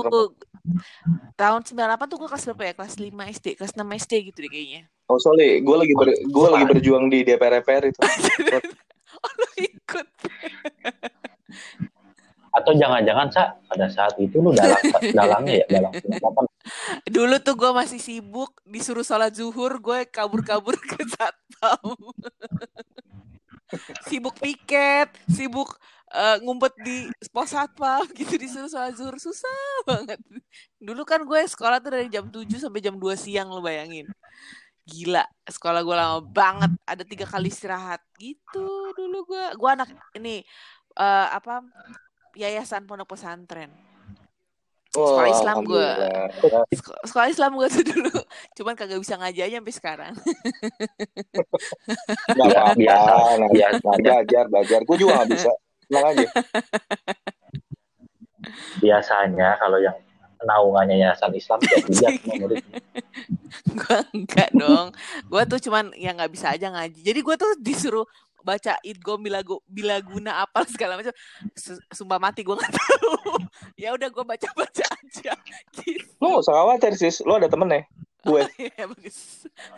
tahun 1.39 1.61
98 1.69 2.11
tuh 2.11 2.17
gue 2.19 2.29
kelas 2.33 2.45
berapa 2.51 2.63
ya? 2.65 2.73
Kelas 2.73 2.95
5 2.97 3.37
SD 3.37 3.47
kelas 3.61 3.73
6 3.77 3.85
SD 4.09 4.13
gitu 4.33 4.39
deh 4.49 4.51
kayaknya. 4.51 4.83
Oh 5.13 5.21
sorry. 5.21 5.61
Gue 5.61 5.77
lagi 5.77 5.93
ber, 5.95 6.09
gue 6.17 6.49
lagi 6.51 6.65
berjuang 6.67 7.05
di 7.13 7.23
DPR 7.23 7.61
DPR 7.61 7.85
itu. 7.93 8.01
Oh 9.19 9.33
lu 9.35 9.49
ikut 9.67 10.07
atau 12.59 12.73
jangan-jangan 12.75 13.29
sa 13.31 13.55
pada 13.71 13.87
saat 13.89 14.15
itu 14.19 14.43
lu 14.43 14.51
dalam 14.53 14.79
dalangnya 15.19 15.65
ya 15.65 15.67
dalam 15.79 15.93
dulu 17.09 17.37
tuh 17.41 17.55
gue 17.55 17.71
masih 17.73 18.01
sibuk 18.03 18.53
disuruh 18.67 19.07
sholat 19.07 19.33
zuhur 19.33 19.79
gue 19.79 20.05
kabur-kabur 20.11 20.77
ke 20.91 21.01
satpam 21.07 21.97
sibuk 24.09 24.37
piket 24.43 25.09
sibuk 25.31 25.79
uh, 26.13 26.37
ngumpet 26.41 26.73
di 26.81 27.09
pos 27.33 27.53
satpam 27.53 28.05
gitu 28.17 28.35
disuruh 28.37 28.71
sholat 28.71 28.97
zuhur. 28.97 29.17
Susah 29.21 29.85
banget. 29.85 30.21
Dulu 30.81 31.03
kan 31.05 31.25
gue 31.25 31.41
sekolah 31.45 31.81
tuh 31.83 31.93
dari 31.93 32.09
jam 32.09 32.29
7 32.29 32.49
sampai 32.57 32.81
jam 32.81 32.97
2 32.97 33.05
siang 33.19 33.49
lo 33.53 33.61
bayangin. 33.61 34.09
Gila 34.89 35.25
sekolah 35.45 35.85
gue 35.85 35.97
lama 35.97 36.21
banget 36.25 36.73
ada 36.89 37.05
tiga 37.05 37.29
kali 37.29 37.53
istirahat. 37.53 38.01
Gitu 38.17 38.69
dulu 38.97 39.29
gue 39.29 39.45
gue 39.57 39.69
anak 39.69 39.89
ini 40.17 40.41
uh, 40.97 41.29
apa 41.33 41.61
yayasan 42.37 42.85
pondok 42.85 43.17
pesantren. 43.17 43.71
Oh, 44.97 45.05
sekolah 45.05 45.29
Islam 45.29 45.57
gue, 45.69 45.89
sekolah 47.05 47.29
Islam 47.29 47.53
gue 47.61 47.69
tuh 47.69 47.85
dulu, 47.85 48.09
cuman 48.57 48.73
kagak 48.73 48.97
bisa 49.05 49.21
ngaji 49.21 49.41
aja 49.45 49.57
sampai 49.61 49.75
sekarang. 49.77 50.15
Gak 52.39 52.47
apa-apa, 52.49 52.73
biasa, 52.73 53.13
belajar, 54.01 54.45
belajar. 54.49 54.81
Gue 54.89 54.97
juga 54.97 55.21
gak 55.21 55.29
bisa, 55.37 55.53
tenang 55.93 56.05
aja. 56.09 56.29
Biasanya 58.81 59.61
kalau 59.61 59.77
yang 59.77 59.97
naungannya 60.41 60.97
yayasan 61.03 61.35
Islam 61.35 61.59
ya 61.67 61.79
tidak 61.83 62.13
gue 63.67 63.99
enggak 64.15 64.51
dong 64.55 64.95
gue 65.27 65.43
tuh 65.51 65.59
cuman 65.67 65.91
yang 65.99 66.15
nggak 66.15 66.31
bisa 66.31 66.55
aja 66.55 66.71
ngaji 66.71 67.01
jadi 67.03 67.21
gue 67.27 67.35
tuh 67.35 67.53
disuruh 67.59 68.07
baca 68.49 68.81
idgom 68.81 69.21
bila 69.21 69.45
bila 69.69 70.01
guna 70.01 70.41
apa 70.49 70.65
segala 70.65 70.97
macam. 70.97 71.13
Sumpah 71.93 72.17
mati 72.17 72.41
gue 72.41 72.57
nggak 72.57 72.73
tahu. 72.73 73.13
Ya 73.79 73.95
udah 73.95 74.09
gue 74.11 74.25
baca 74.25 74.49
baca 74.55 74.85
aja. 74.87 75.33
Gitu. 75.45 76.03
lo 76.23 76.41
usah 76.41 76.55
khawatir 76.57 76.95
sis. 76.97 77.21
Lo 77.27 77.37
ada 77.37 77.51
temen 77.51 77.69
ya? 77.69 77.83
Gue. 78.27 78.43
Oh, 78.43 78.49
iya, 78.59 78.85
bagus. 78.87 79.19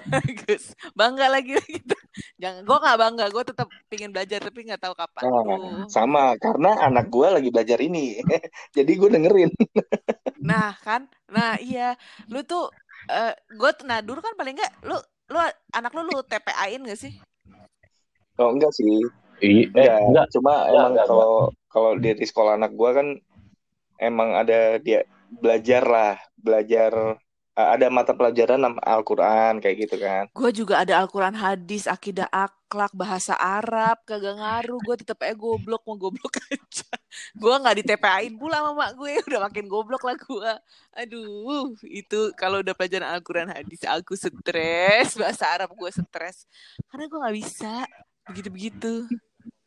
Bagus. 0.08 0.64
Bangga 0.96 1.26
lagi 1.28 1.56
gitu. 1.76 1.96
Jangan 2.40 2.62
gue 2.64 2.78
nggak 2.80 2.98
bangga. 2.98 3.24
Gue 3.28 3.44
tetap 3.44 3.68
pingin 3.92 4.10
belajar 4.12 4.40
tapi 4.40 4.64
nggak 4.64 4.80
tahu 4.80 4.94
kapan. 4.96 5.22
Nah, 5.28 5.84
sama. 5.92 6.36
Karena 6.40 6.80
anak 6.80 7.12
gue 7.12 7.26
lagi 7.28 7.48
belajar 7.52 7.78
ini. 7.80 8.20
Jadi 8.76 8.92
gue 8.96 9.08
dengerin. 9.12 9.50
Nah 10.40 10.72
kan? 10.80 11.04
Nah 11.28 11.60
iya. 11.60 11.96
Lu 12.32 12.40
tuh 12.44 12.72
uh, 13.08 13.32
gue 13.36 13.70
nah 13.84 14.00
dulu 14.00 14.24
kan 14.24 14.32
paling 14.36 14.56
nggak 14.56 14.72
lu 14.88 14.96
lu 15.30 15.38
anak 15.70 15.92
lu 15.94 16.02
lu 16.10 16.18
TPA-in 16.26 16.82
gak 16.90 16.98
sih 16.98 17.14
Oh 18.40 18.50
enggak 18.50 18.72
sih. 18.72 19.04
Iya, 19.44 19.68
enggak. 19.70 20.00
enggak. 20.08 20.26
Cuma 20.32 20.52
enggak, 20.64 20.72
emang 20.72 20.92
kalau 21.04 21.32
kalau 21.68 21.90
dia 22.00 22.16
di 22.16 22.24
sekolah 22.24 22.56
anak 22.56 22.72
gua 22.72 22.96
kan 22.96 23.20
emang 24.00 24.32
ada 24.32 24.80
dia 24.80 25.04
belajar 25.30 25.84
lah, 25.84 26.16
belajar 26.40 27.20
ada 27.68 27.86
mata 27.92 28.12
pelajaran 28.16 28.62
Al-Quran 28.80 29.60
kayak 29.60 29.76
gitu 29.88 29.96
kan. 30.00 30.24
Gue 30.32 30.50
juga 30.54 30.80
ada 30.80 31.02
Al-Quran 31.02 31.36
hadis, 31.36 31.84
akidah 31.84 32.28
akhlak, 32.30 32.94
bahasa 32.96 33.36
Arab, 33.36 34.00
kagak 34.08 34.38
ngaruh. 34.38 34.80
Gue 34.80 34.96
tetap 34.96 35.20
eh 35.26 35.36
goblok, 35.36 35.82
mau 35.84 35.98
goblok 35.98 36.40
aja. 36.48 36.88
Gue 37.36 37.54
nggak 37.60 37.76
di 37.82 37.84
TPA-in 37.84 38.34
pula 38.40 38.62
sama 38.62 38.72
mak 38.72 38.92
gue, 38.96 39.12
udah 39.28 39.40
makin 39.50 39.66
goblok 39.68 40.02
lah 40.06 40.16
gue. 40.16 40.52
Aduh, 40.96 41.74
itu 41.84 42.32
kalau 42.38 42.62
udah 42.64 42.72
pelajaran 42.72 43.10
Al-Quran 43.18 43.50
hadis, 43.50 43.84
aku 43.84 44.16
stres. 44.16 45.16
Bahasa 45.20 45.44
Arab 45.50 45.74
gue 45.74 45.90
stres. 45.90 46.46
Karena 46.88 47.04
gue 47.10 47.18
nggak 47.18 47.36
bisa 47.36 47.72
begitu-begitu. 48.28 49.08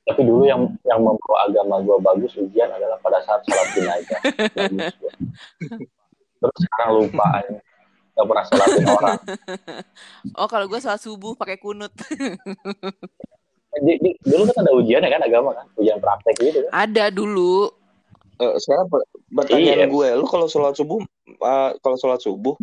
Tapi 0.04 0.22
dulu 0.28 0.44
yang 0.44 0.68
yang 0.84 1.00
membawa 1.00 1.48
agama 1.48 1.80
gue 1.80 1.98
bagus 2.04 2.36
ujian 2.36 2.68
adalah 2.68 3.00
pada 3.00 3.24
saat 3.24 3.40
sholat 3.48 3.68
jenazah. 3.72 4.22
Terus 6.44 6.58
sekarang 6.68 6.90
lupa 7.00 7.26
aja 7.40 7.58
nggak 8.14 8.28
pernah 8.30 8.44
sholatin 8.46 8.86
orang. 8.86 9.20
Oh 10.38 10.48
kalau 10.52 10.66
gue 10.70 10.80
sholat 10.84 11.02
subuh 11.02 11.34
pakai 11.34 11.58
kunut. 11.58 11.90
Di, 13.74 13.94
di, 13.98 14.14
dulu 14.22 14.46
kan 14.54 14.62
ada 14.62 14.72
ujian 14.78 15.02
ya 15.02 15.10
kan 15.10 15.24
agama 15.26 15.50
kan? 15.58 15.66
Ujian 15.82 15.98
praktek 15.98 16.36
gitu 16.38 16.60
kan? 16.68 16.72
Ada 16.86 17.10
dulu. 17.10 17.74
Uh, 18.38 18.58
sekarang 18.62 18.86
pertanyaan 19.34 19.86
iya. 19.86 19.90
gue 19.90 20.08
lu 20.18 20.26
kalau 20.26 20.46
sholat 20.50 20.74
subuh 20.74 21.02
uh, 21.42 21.74
kalau 21.82 21.98
sholat 21.98 22.18
subuh 22.22 22.58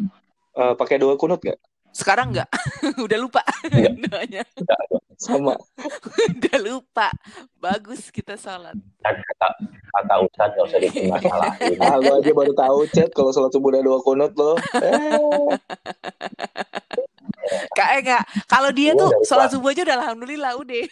uh, 0.59 0.74
pakai 0.74 0.98
doa 0.98 1.14
kunut 1.14 1.38
gak 1.38 1.59
sekarang 1.90 2.31
enggak 2.35 2.48
udah 3.05 3.18
lupa 3.18 3.42
doanya 4.07 4.46
sama 5.18 5.59
udah 6.38 6.59
lupa 6.62 7.11
bagus 7.59 8.09
kita 8.14 8.38
sholat 8.38 8.79
kata 9.03 9.48
kata 9.90 10.14
Ustadz 10.22 10.55
gak 10.55 10.64
usah 10.70 10.79
bikin 10.81 11.11
masalah 11.11 11.53
ah, 11.85 11.98
gue 11.98 12.14
aja 12.14 12.33
baru 12.33 12.53
tahu 12.55 12.79
chat 12.94 13.11
kalau 13.12 13.31
sholat 13.35 13.50
subuh 13.50 13.74
udah 13.74 13.83
dua 13.83 13.98
kunut 14.03 14.33
loh 14.38 14.57
eh. 14.79 15.18
Kak 17.74 17.98
enggak, 17.98 18.22
kalau 18.46 18.70
dia 18.70 18.94
tuh 18.94 19.11
sholat 19.26 19.50
subuh 19.50 19.74
aja 19.74 19.83
udah 19.83 19.96
alhamdulillah 19.98 20.55
udah. 20.55 20.87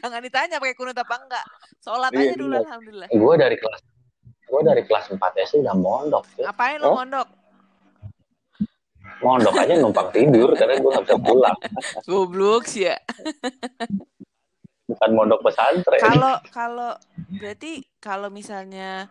Jangan 0.00 0.24
ditanya 0.24 0.56
pakai 0.56 0.72
kunut 0.72 0.96
apa 0.96 1.12
enggak. 1.12 1.44
Sholat 1.84 2.08
iya, 2.16 2.24
aja 2.24 2.34
dulu 2.40 2.54
iya. 2.56 2.64
alhamdulillah. 2.64 3.08
Gue 3.12 3.34
dari 3.36 3.56
kelas 3.60 3.80
gue 4.50 4.60
dari 4.66 4.82
kelas 4.82 5.04
4 5.14 5.20
SD 5.20 5.54
udah 5.62 5.76
mondok. 5.78 6.24
Ngapain 6.40 6.76
lo 6.82 6.98
mondok? 6.98 7.28
Mondok 9.20 9.54
aja 9.56 9.74
numpang 9.76 10.08
tidur 10.12 10.52
karena 10.56 10.80
gue 10.80 10.90
gak 10.90 11.04
bisa 11.04 11.16
pulang. 11.20 11.56
Goblok 12.08 12.64
sih 12.68 12.88
ya. 12.88 12.96
Bukan 14.88 15.10
mondok 15.14 15.40
pesantren. 15.46 16.00
Kalau 16.02 16.34
kalau 16.50 16.92
berarti 17.30 17.84
kalau 18.02 18.28
misalnya 18.32 19.06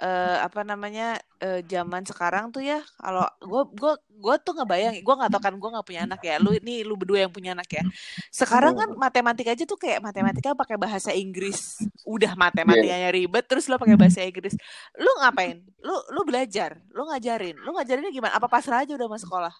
uh, 0.00 0.36
apa 0.42 0.64
namanya 0.64 1.20
uh, 1.44 1.60
zaman 1.64 2.02
sekarang 2.08 2.48
tuh 2.48 2.64
ya 2.64 2.80
kalau 2.96 3.24
gue 3.38 3.62
gue 3.76 3.92
gue 4.20 4.34
tuh 4.40 4.52
nggak 4.56 4.68
bayang 4.68 4.94
gue 5.00 5.14
nggak 5.14 5.30
tau 5.32 5.40
kan 5.40 5.54
gue 5.56 5.70
nggak 5.70 5.86
punya 5.86 6.00
anak 6.08 6.20
ya 6.20 6.36
lu 6.40 6.52
ini 6.56 6.84
lu 6.84 6.96
berdua 6.96 7.28
yang 7.28 7.32
punya 7.32 7.52
anak 7.52 7.68
ya. 7.68 7.84
Sekarang 8.32 8.76
kan 8.76 8.88
matematika 8.96 9.52
aja 9.52 9.64
tuh 9.68 9.78
kayak 9.78 10.00
matematika 10.00 10.56
pakai 10.56 10.76
bahasa 10.80 11.12
Inggris. 11.12 11.84
Udah 12.08 12.32
matematikanya 12.34 13.12
ribet 13.12 13.44
terus 13.46 13.68
lo 13.68 13.76
pakai 13.76 13.96
bahasa 14.00 14.24
Inggris. 14.24 14.56
Lu 14.96 15.12
ngapain? 15.20 15.60
Lu 15.84 15.94
lu 16.16 16.20
belajar 16.24 16.80
lu 16.90 17.06
ngajarin. 17.08 17.56
Lu 17.60 17.76
ngajarinnya 17.76 18.12
gimana? 18.12 18.32
Apa 18.36 18.48
pasrah 18.48 18.82
aja 18.82 18.96
udah 18.96 19.08
masuk 19.08 19.28
sekolah? 19.28 19.54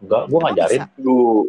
Enggak, 0.00 0.22
gue 0.32 0.38
ngajarin. 0.40 0.82
Lu 1.00 1.44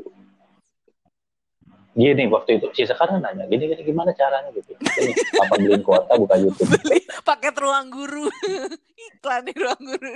gini 1.91 2.23
waktu 2.31 2.55
itu 2.55 2.71
si 2.71 2.87
sekarang 2.87 3.19
nanya 3.19 3.43
gini 3.51 3.67
gini 3.67 3.81
gimana 3.83 4.15
caranya? 4.15 4.47
Gitu 4.55 4.71
ini 4.79 5.11
apa 5.43 5.53
beliin 5.59 5.83
kuota 5.83 6.13
buka 6.15 6.35
YouTube. 6.39 6.71
Beli 6.79 7.03
paket 7.27 7.55
ruang 7.59 7.91
guru. 7.91 8.25
Iklan 9.11 9.43
di 9.43 9.53
ruang 9.57 9.81
guru. 9.81 10.15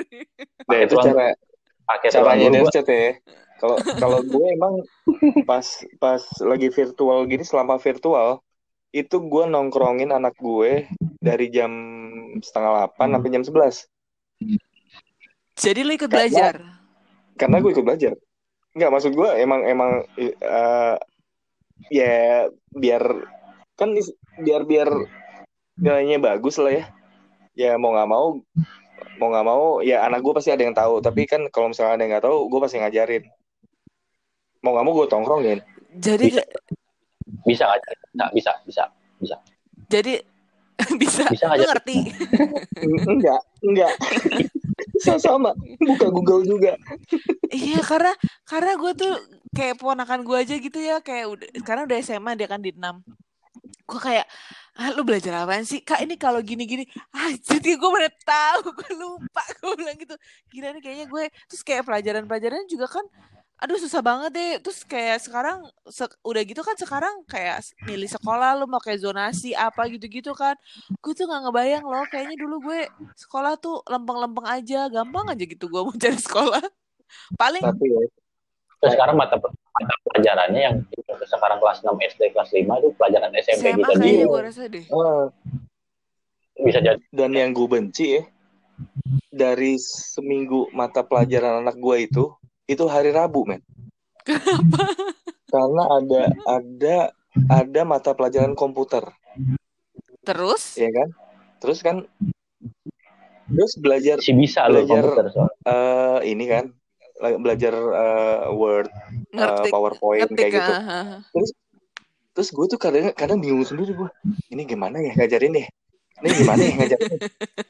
Nah 0.72 0.78
itu 0.80 0.96
cara 0.96 1.36
pakai 1.84 2.10
caranya 2.16 2.46
ini 2.48 2.60
chat 2.72 2.88
ya. 2.88 3.20
Kalau 3.60 3.78
kalau 4.00 4.20
gue 4.24 4.46
emang 4.52 4.74
pas 5.50 5.64
pas 6.00 6.22
lagi 6.44 6.68
virtual 6.72 7.24
gini 7.28 7.44
selama 7.44 7.80
virtual 7.80 8.44
itu 8.96 9.20
gue 9.20 9.44
nongkrongin 9.44 10.16
anak 10.16 10.40
gue 10.40 10.88
dari 11.20 11.52
jam 11.52 11.72
setengah 12.40 12.72
delapan 12.72 13.08
sampai 13.16 13.32
jam 13.32 13.44
sebelas. 13.44 13.76
Jadi 15.56 15.88
lu 15.88 15.92
ikut 15.96 16.12
belajar? 16.12 16.60
karena, 16.60 17.36
karena 17.40 17.56
gue 17.64 17.72
ikut 17.76 17.86
belajar. 17.88 18.14
Enggak 18.76 18.92
maksud 18.92 19.12
gue 19.16 19.30
emang 19.40 19.62
emang 19.68 19.92
uh, 20.44 20.96
ya 21.92 22.48
biar 22.72 23.04
kan 23.76 23.92
biar 24.42 24.62
biar 24.64 24.90
nilainya 25.76 26.18
bagus 26.24 26.56
lah 26.60 26.72
ya 26.72 26.86
ya 27.56 27.72
mau 27.76 27.92
nggak 27.96 28.10
mau 28.10 28.28
mau 29.20 29.28
nggak 29.32 29.46
mau 29.48 29.66
ya 29.84 30.04
anak 30.08 30.24
gue 30.24 30.34
pasti 30.36 30.52
ada 30.52 30.64
yang 30.64 30.76
tahu 30.76 31.04
tapi 31.04 31.28
kan 31.28 31.48
kalau 31.52 31.72
misalnya 31.72 32.00
ada 32.00 32.02
yang 32.04 32.12
nggak 32.16 32.26
tahu 32.28 32.38
gue 32.48 32.60
pasti 32.64 32.78
ngajarin 32.80 33.24
mau 34.64 34.72
nggak 34.76 34.86
mau 34.88 34.94
gue 34.96 35.08
tongkrongin 35.12 35.60
jadi 35.96 36.28
Bisa. 36.32 36.44
Bisa, 37.46 37.66
bisa, 38.34 38.52
bisa, 38.66 38.84
bisa. 39.18 39.36
Jadi 39.90 40.18
bisa, 41.02 41.26
Bisa 41.30 41.46
lu 41.46 41.52
ngajarin. 41.54 41.70
ngerti. 41.72 41.98
enggak, 43.14 43.42
enggak. 43.66 43.94
sama 45.06 45.20
sama 45.20 45.52
buka 45.82 46.08
Google 46.12 46.42
juga. 46.46 46.74
Iya 47.50 47.82
karena 47.86 48.14
karena 48.46 48.72
gue 48.78 48.92
tuh 48.98 49.14
kayak 49.56 49.80
ponakan 49.80 50.22
gue 50.28 50.38
aja 50.38 50.56
gitu 50.60 50.80
ya 50.84 51.00
kayak 51.00 51.26
udah 51.32 51.48
karena 51.63 51.82
udah 51.88 51.98
SMA 52.04 52.32
dia 52.36 52.48
kan 52.52 52.60
di 52.60 52.76
6 52.76 53.00
gue 53.86 54.00
kayak 54.02 54.26
ah 54.76 54.89
lu 54.91 55.06
belajar 55.08 55.46
apaan 55.46 55.63
sih? 55.63 55.80
Kak 55.80 56.02
ini 56.04 56.18
kalau 56.20 56.41
gini 56.41 56.65
gini 56.65 56.84
ah 57.15 57.32
jadi 57.32 57.78
gue 57.78 57.89
mana 57.89 58.10
tahu 58.26 58.74
gue 58.74 58.91
lupa 58.98 59.44
gue 59.62 59.74
bilang 59.78 59.96
gitu. 59.96 60.15
Gila 60.52 60.74
nih 60.76 60.82
kayaknya 60.84 61.06
gue 61.08 61.24
terus 61.48 61.62
kayak 61.63 61.86
pelajaran 61.88 62.26
pelajaran 62.26 62.65
juga 62.68 62.89
kan 62.89 63.06
aduh 63.56 63.80
susah 63.80 64.02
banget 64.04 64.36
deh. 64.36 64.54
Terus 64.60 64.84
kayak 64.84 65.22
sekarang 65.24 65.70
se- 65.88 66.18
udah 66.26 66.41
gitu 66.44 66.60
kan 66.65 66.76
sekarang 66.76 67.13
kayak 67.30 67.63
milih 67.88 68.10
sekolah 68.10 68.58
lu 68.60 68.65
mau 68.68 68.82
kayak 68.82 69.00
zonasi 69.06 69.54
apa 69.56 69.86
gitu-gitu 69.88 70.34
kan. 70.36 70.58
Gue 71.00 71.13
tuh 71.15 71.30
nggak 71.30 71.48
ngebayang 71.48 71.86
loh 71.86 72.04
kayaknya 72.10 72.36
dulu 72.41 72.56
gue 72.74 72.89
sekolah 73.15 73.56
tuh 73.62 73.86
lempeng-lempeng 73.88 74.50
aja 74.50 74.89
gampang 74.91 75.30
aja 75.30 75.44
gitu 75.46 75.70
gue 75.72 75.82
mau 75.86 75.94
cari 76.04 76.20
sekolah. 76.20 76.63
Paling 77.39 77.63
Tapi 77.63 77.86
ya, 77.86 78.04
Terus 78.78 78.92
sekarang 78.94 79.16
mata, 79.16 79.36
mata 79.38 79.94
pelajarannya 80.06 80.62
yang 80.62 80.76
sekarang 81.26 81.58
kelas 81.58 81.80
6 81.82 81.96
SD, 81.98 82.22
kelas 82.32 82.50
5 82.50 82.62
itu 82.76 82.90
pelajaran 82.94 83.32
SMP 83.34 83.62
SMA 83.64 83.72
gitu. 83.74 83.88
kayaknya 83.88 84.12
Iya. 84.14 84.26
gue 84.26 84.42
rasa 84.42 84.62
deh 84.68 84.86
Bisa 86.58 86.80
jadi. 86.80 87.02
dan 87.10 87.32
yang 87.32 87.52
gue 87.52 87.68
benci 87.68 88.06
ya 88.16 88.24
dari 89.30 89.76
seminggu 89.78 90.72
mata 90.72 91.02
pelajaran 91.02 91.62
anak 91.62 91.76
gue 91.76 91.98
itu 92.02 92.24
itu 92.66 92.84
hari 92.86 93.10
Rabu 93.10 93.44
men 93.44 93.60
karena 95.46 95.84
ada 95.90 96.22
ada 96.46 96.98
ada 97.50 97.82
mata 97.84 98.12
pelajaran 98.12 98.52
komputer 98.54 99.04
terus 100.22 100.76
ya 100.76 100.88
kan 100.90 101.10
terus 101.58 101.80
kan 101.80 102.08
terus 103.46 103.74
belajar 103.78 104.18
Masih 104.18 104.36
bisa 104.36 104.66
loh 104.66 104.82
Belajar- 104.82 105.04
komputer 105.04 105.26
soalnya. 105.30 105.56
eh 105.66 106.20
ini 106.26 106.46
kan 106.46 106.66
belajar 107.19 107.73
eh, 107.73 108.41
Word 108.51 108.89
ngerti. 109.32 109.67
Eh, 109.67 109.71
PowerPoint 109.71 110.21
ngetik 110.28 110.38
kayak 110.39 110.54
gitu. 110.60 110.73
Ah, 110.73 110.91
ah. 110.91 111.19
terus 112.36 112.49
gue 112.51 112.65
tuh 112.67 112.80
kadang 112.80 113.15
kadang 113.15 113.39
bingung 113.39 113.63
sendiri 113.63 113.95
gue 113.95 114.10
ini 114.51 114.67
gimana 114.67 114.99
ya 114.99 115.15
ngajarin 115.15 115.56
ya 115.56 115.67
ini 116.19 116.28
gimana 116.36 116.62
ya 116.67 116.73
ngajarin 116.84 117.19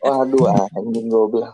waduh 0.01 0.65
anjing 0.73 1.05
gue 1.05 1.25
bilang 1.29 1.53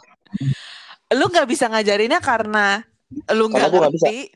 lu 1.12 1.25
nggak 1.27 1.47
bisa 1.47 1.67
ngajarinnya 1.67 2.23
karena 2.23 2.88
lu 3.36 3.51
nggak 3.51 3.67
ngerti. 3.67 4.32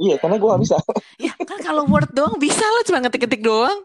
Iya 0.00 0.16
karena 0.16 0.36
gue 0.40 0.48
gak 0.48 0.62
bisa. 0.64 0.76
Ya 1.20 1.36
kan 1.36 1.60
kalau 1.60 1.84
word 1.84 2.08
doang 2.16 2.40
bisa 2.40 2.64
lo 2.64 2.80
cuma 2.88 3.04
ngetik-ngetik 3.04 3.44
doang. 3.44 3.84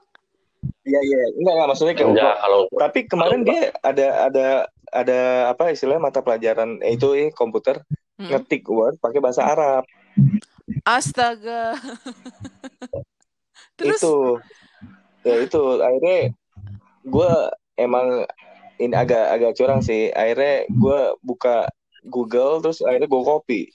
Iya 0.87 0.99
iya. 1.03 1.19
Enggak 1.35 1.53
enggak 1.59 1.67
maksudnya 1.67 1.93
kayak 1.95 2.09
Enggak, 2.15 2.35
kalau 2.39 2.59
tapi 2.71 2.99
kemarin 3.11 3.41
dia 3.43 3.61
ada 3.83 4.07
ada 4.31 4.47
ada 4.95 5.19
apa 5.51 5.75
istilahnya 5.75 6.07
mata 6.07 6.23
pelajaran 6.23 6.79
eh, 6.79 6.95
itu 6.95 7.11
eh, 7.19 7.29
komputer 7.35 7.83
Hmm. 8.15 8.31
ngetik 8.31 8.63
Word 8.71 8.95
pakai 9.03 9.19
bahasa 9.19 9.43
Arab. 9.43 9.83
Astaga. 10.87 11.75
Terus? 13.77 13.99
Itu. 13.99 14.39
Ya 15.27 15.35
itu. 15.43 15.63
Akhirnya 15.83 16.31
gue 17.03 17.31
emang 17.75 18.23
ini 18.79 18.95
agak 18.95 19.25
agak 19.35 19.51
curang 19.59 19.81
sih. 19.83 20.09
Akhirnya 20.15 20.63
gue 20.71 20.99
buka 21.19 21.67
Google 22.05 22.61
terus 22.61 22.85
akhirnya 22.85 23.09
gue 23.09 23.23
copy. 23.25 23.61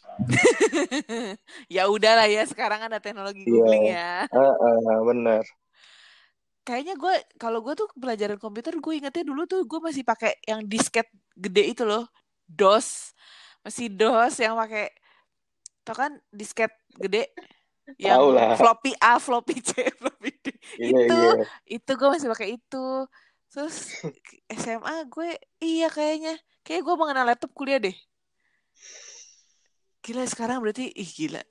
Ya 1.70 1.86
udahlah 1.90 2.26
ya 2.30 2.46
sekarang 2.46 2.86
ada 2.86 3.02
teknologi 3.02 3.42
googling 3.46 3.90
ya. 3.90 4.26
Ah, 4.30 4.54
ah, 4.54 4.98
bener. 5.06 5.42
Kayaknya 6.62 6.94
gue 6.94 7.14
kalau 7.38 7.62
gue 7.62 7.74
tuh 7.74 7.90
pelajaran 7.98 8.38
komputer 8.38 8.78
gue 8.78 8.94
ingetnya 8.94 9.24
dulu 9.26 9.46
tuh 9.50 9.66
gue 9.66 9.80
masih 9.82 10.06
pakai 10.06 10.38
yang 10.46 10.62
disket 10.66 11.10
gede 11.34 11.74
itu 11.74 11.82
loh. 11.82 12.06
DOS 12.46 13.14
masih 13.60 13.86
DOS 13.92 14.40
yang 14.40 14.56
pakai 14.56 14.88
tau 15.84 15.96
kan 15.96 16.12
disket 16.32 16.72
gede? 16.96 17.28
Yang 17.98 18.18
Tahu 18.22 18.28
lah. 18.36 18.54
floppy 18.54 18.92
A 19.02 19.18
floppy 19.18 19.56
C 19.60 19.70
floppy 20.00 20.30
D. 20.40 20.46
Iya 20.78 20.98
Itu. 21.04 21.18
iya. 21.18 21.44
itu 21.66 21.90
gue 21.90 22.08
masih 22.08 22.28
pakai 22.30 22.48
itu. 22.56 22.86
Terus 23.50 23.76
SMA 24.62 24.94
gue 25.10 25.36
iya 25.58 25.88
kayaknya. 25.90 26.38
Kayak 26.62 26.82
gue 26.86 26.94
mengenal 26.94 27.24
laptop 27.26 27.50
kuliah 27.56 27.82
deh. 27.82 27.96
Gila 30.00 30.24
sekarang 30.28 30.62
berarti 30.62 30.88
ih 30.94 31.10
gila. 31.10 31.42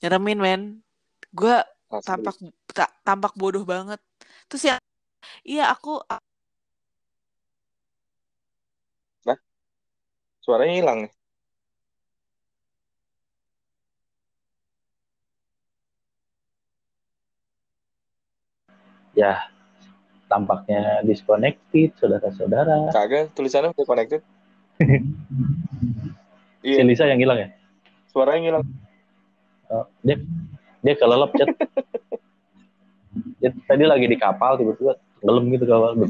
Nyeremin 0.00 0.38
men. 0.38 0.62
Gue 1.34 1.56
tampak 2.06 2.36
ta- 2.70 2.94
tampak 3.02 3.34
bodoh 3.34 3.64
banget. 3.66 3.98
Terus 4.46 4.62
yang 4.70 4.80
iya 5.42 5.74
aku 5.74 5.98
suaranya 10.46 10.74
hilang 10.78 11.00
ya 19.16 19.48
tampaknya 20.26 21.00
disconnected 21.02 21.90
saudara-saudara. 21.96 22.92
kagak 22.92 23.32
tulisannya 23.32 23.72
udah 23.72 23.86
connected 23.86 24.20
Si 26.60 26.68
iya 26.68 26.82
Lisa 26.82 27.06
yang 27.06 27.16
hilang 27.16 27.38
ya? 27.38 27.48
suaranya 28.06 28.42
hilang 28.44 28.64
Oh, 29.66 29.82
dia 30.00 30.14
dia 30.78 30.94
kelelep 30.94 31.34
chat. 31.34 31.50
Dia 33.40 33.50
tadi 33.64 33.82
lagi 33.82 34.06
di 34.06 34.14
kapal 34.14 34.54
tiba-tiba 34.54 34.94
ngelem 35.20 35.44
gitu 35.50 35.64
kapal. 35.64 35.90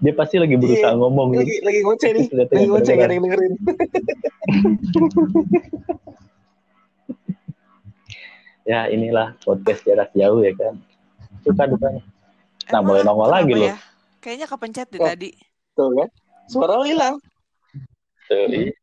dia 0.00 0.12
pasti 0.12 0.40
lagi 0.40 0.56
berusaha 0.56 0.90
Iya, 0.90 0.96
ngomong 0.96 1.28
gitu. 1.36 1.40
lagi 1.44 1.56
lagi 1.60 1.80
ngoceh 1.84 2.10
nih 2.10 2.26
lagi 2.34 2.66
ngoceh 2.66 2.92
gak 2.94 3.06
ada 3.06 3.14
yang 3.14 3.24
dengerin 3.24 3.52
Ya 8.68 8.84
inilah 8.86 9.32
podcast 9.40 9.80
jarak 9.82 10.12
jauh 10.12 10.44
ya 10.44 10.52
kan. 10.52 10.76
Suka 11.40 11.64
dukanya. 11.64 12.04
Nah, 12.68 12.84
boleh 12.84 13.00
nongol 13.00 13.26
kenapa 13.26 13.36
lagi 13.40 13.52
loh. 13.56 13.64
ya? 13.66 13.76
kayaknya 14.18 14.44
kepencet 14.44 14.88
deh 14.90 15.00
Oh. 15.00 15.08
tadi 15.08 15.30
tuh 15.72 15.88
kan 15.94 16.08
suara 16.44 16.74
lo 16.74 16.84
hilang 16.84 17.16
Tuh, 18.26 18.44
iya. 18.44 18.74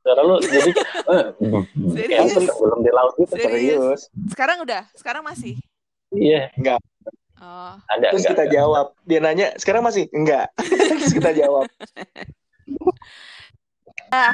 Suara 0.00 0.20
lu 0.22 0.38
jadi 0.38 0.70
eh, 0.70 1.24
kayak 1.34 2.24
Serius? 2.30 2.48
belum 2.54 2.78
di 2.80 2.90
laut 2.94 3.12
gitu. 3.18 3.34
Serius? 3.34 3.50
serius 3.74 4.00
sekarang 4.30 4.62
udah 4.62 4.82
sekarang 4.94 5.20
masih 5.20 5.58
Iya, 6.08 6.46
oh 7.36 7.74
ada 7.84 8.06
terus 8.14 8.22
enggak, 8.22 8.32
kita 8.32 8.44
enggak. 8.46 8.54
jawab 8.54 8.86
dia 9.02 9.18
nanya 9.20 9.48
sekarang 9.58 9.82
masih 9.82 10.06
enggak 10.08 10.46
terus 10.94 11.12
kita 11.12 11.30
jawab 11.34 11.66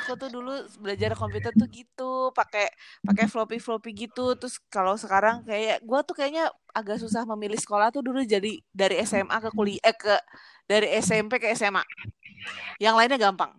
aku 0.00 0.16
tuh 0.18 0.28
dulu 0.32 0.52
belajar 0.82 1.14
komputer 1.14 1.52
tuh 1.54 1.68
gitu, 1.70 2.34
pakai 2.34 2.68
pakai 3.04 3.26
floppy 3.30 3.58
floppy 3.62 3.90
gitu. 4.06 4.34
Terus 4.36 4.58
kalau 4.68 4.94
sekarang 4.98 5.44
kayak 5.46 5.80
gua 5.86 6.00
tuh 6.02 6.16
kayaknya 6.18 6.50
agak 6.74 6.98
susah 7.02 7.22
memilih 7.24 7.58
sekolah 7.58 7.90
tuh 7.94 8.02
dulu 8.04 8.22
jadi 8.22 8.58
dari 8.70 8.96
SMA 9.02 9.36
ke 9.40 9.50
kuliah 9.52 9.82
eh, 9.82 9.96
ke 9.96 10.14
dari 10.66 10.88
SMP 11.02 11.42
ke 11.42 11.50
SMA. 11.54 11.82
Yang 12.78 12.94
lainnya 12.96 13.18
gampang. 13.18 13.52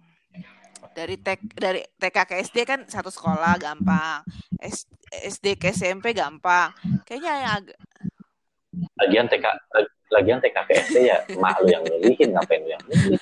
Dari 0.92 1.16
TK 1.16 1.42
dari 1.56 1.82
TK 1.96 2.18
ke 2.28 2.36
SD 2.44 2.58
kan 2.68 2.80
satu 2.88 3.08
sekolah 3.08 3.56
gampang. 3.62 4.26
S- 4.60 4.88
SD 5.12 5.60
ke 5.60 5.72
SMP 5.72 6.12
gampang. 6.16 6.72
Kayaknya 7.08 7.34
yang 7.40 7.54
agak 7.64 7.78
Lagian 9.00 9.28
TK 9.28 9.46
lagian 10.12 10.44
TK 10.44 10.58
ke 10.68 10.74
SD 10.92 11.08
ya 11.08 11.24
emak 11.32 11.64
lu 11.64 11.72
yang 11.72 11.84
milihin 11.88 12.36
ngapain 12.36 12.60
lu 12.60 12.70
yang 12.76 12.84
milih. 12.84 13.16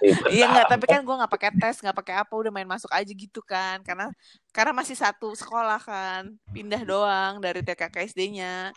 Ribet 0.00 0.30
Iya 0.36 0.44
nggak, 0.48 0.66
tapi 0.72 0.84
kan 0.88 1.00
gue 1.04 1.12
nggak 1.12 1.28
pakai 1.28 1.50
tes, 1.60 1.76
nggak 1.84 1.92
pakai 1.92 2.14
apa, 2.24 2.32
udah 2.32 2.48
main 2.48 2.64
masuk 2.64 2.88
aja 2.88 3.12
gitu 3.12 3.44
kan, 3.44 3.84
karena 3.84 4.08
karena 4.48 4.72
masih 4.72 4.96
satu 4.96 5.36
sekolah 5.36 5.76
kan, 5.76 6.32
pindah 6.56 6.80
doang 6.88 7.36
dari 7.44 7.60
TK 7.60 7.92
ke 7.92 8.08
SD-nya. 8.08 8.72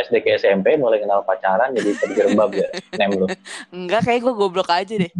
SD 0.00 0.20
ke 0.24 0.36
SMP 0.36 0.76
mulai 0.80 1.00
kenal 1.00 1.24
pacaran 1.24 1.72
jadi 1.72 1.96
terjerembab 2.00 2.52
ya 2.52 2.68
nem 3.00 3.12
lu. 3.16 3.28
Enggak, 3.72 4.08
kayak 4.08 4.20
gue 4.24 4.32
goblok 4.36 4.68
aja 4.68 4.94
deh. 4.96 5.12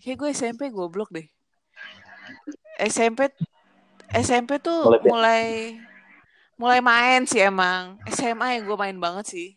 Kayak 0.00 0.16
gue 0.20 0.28
SMP 0.32 0.68
goblok 0.72 1.08
deh. 1.08 1.24
SMP 2.80 3.28
SMP 4.12 4.56
tuh 4.60 4.88
Mulai- 4.88 5.04
mulai 5.04 5.44
mulai 6.60 6.84
main 6.84 7.24
sih 7.24 7.40
emang. 7.40 7.96
SMA 8.12 8.60
yang 8.60 8.68
gue 8.68 8.76
main 8.76 8.98
banget 9.00 9.24
sih. 9.32 9.48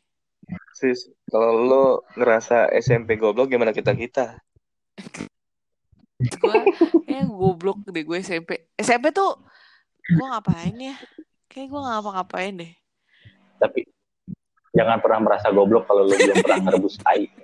sis 0.73 1.07
kalau 1.29 1.51
lo 1.53 1.85
ngerasa 2.15 2.71
SMP 2.79 3.15
goblok 3.15 3.51
gimana 3.51 3.71
kita 3.71 3.93
kita 3.93 4.35
Gue 6.41 6.55
kayak 7.03 7.27
goblok 7.27 7.83
deh 7.91 8.03
gue 8.07 8.17
SMP. 8.23 8.71
SMP 8.79 9.11
tuh 9.11 9.35
gue 10.07 10.25
ngapain 10.31 10.71
ya? 10.79 10.95
Kayak 11.51 11.67
gue 11.67 11.81
ngapa-ngapain 11.83 12.53
deh. 12.55 12.71
Tapi 13.59 13.83
jangan 14.71 15.03
pernah 15.03 15.19
merasa 15.27 15.51
goblok 15.51 15.83
kalau 15.83 16.07
lu 16.07 16.15
belum 16.15 16.39
pernah 16.39 16.71
ngerebus 16.71 16.95
tai. 17.03 17.27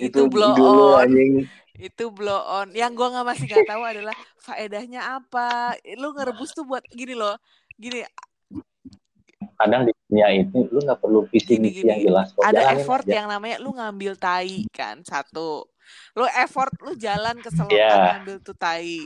Itu, 0.00 0.32
blow 0.32 0.56
dulu 0.56 0.96
on. 0.96 1.04
anjing 1.04 1.44
itu 1.80 2.12
blow 2.12 2.44
on 2.44 2.68
yang 2.76 2.92
gua 2.92 3.08
nggak 3.08 3.26
masih 3.26 3.44
nggak 3.48 3.68
tahu 3.68 3.82
adalah 3.84 4.16
faedahnya 4.36 5.00
apa 5.16 5.76
lu 5.96 6.12
ngerebus 6.12 6.52
tuh 6.52 6.68
buat 6.68 6.84
gini 6.92 7.16
loh 7.16 7.40
gini 7.80 8.04
kadang 9.60 9.82
di 9.84 9.92
dunia 10.08 10.26
itu 10.32 10.58
lu 10.66 10.80
nggak 10.80 10.98
perlu 10.98 11.20
visi 11.28 11.60
misi 11.60 11.84
gini. 11.84 11.88
yang 11.92 12.00
jelas 12.02 12.32
kok 12.32 12.40
ada 12.42 12.56
Jalanin 12.56 12.80
effort 12.80 13.04
aja. 13.04 13.12
yang 13.20 13.26
namanya 13.28 13.56
lu 13.60 13.70
ngambil 13.76 14.12
tai 14.16 14.64
kan 14.72 14.96
satu 15.04 15.68
lu 16.16 16.24
effort 16.34 16.72
lu 16.80 16.96
jalan 16.96 17.36
ke 17.38 17.52
selokan 17.52 17.76
Iya. 17.76 18.16
ngambil 18.16 18.36
tuh 18.40 18.56
tai 18.56 19.04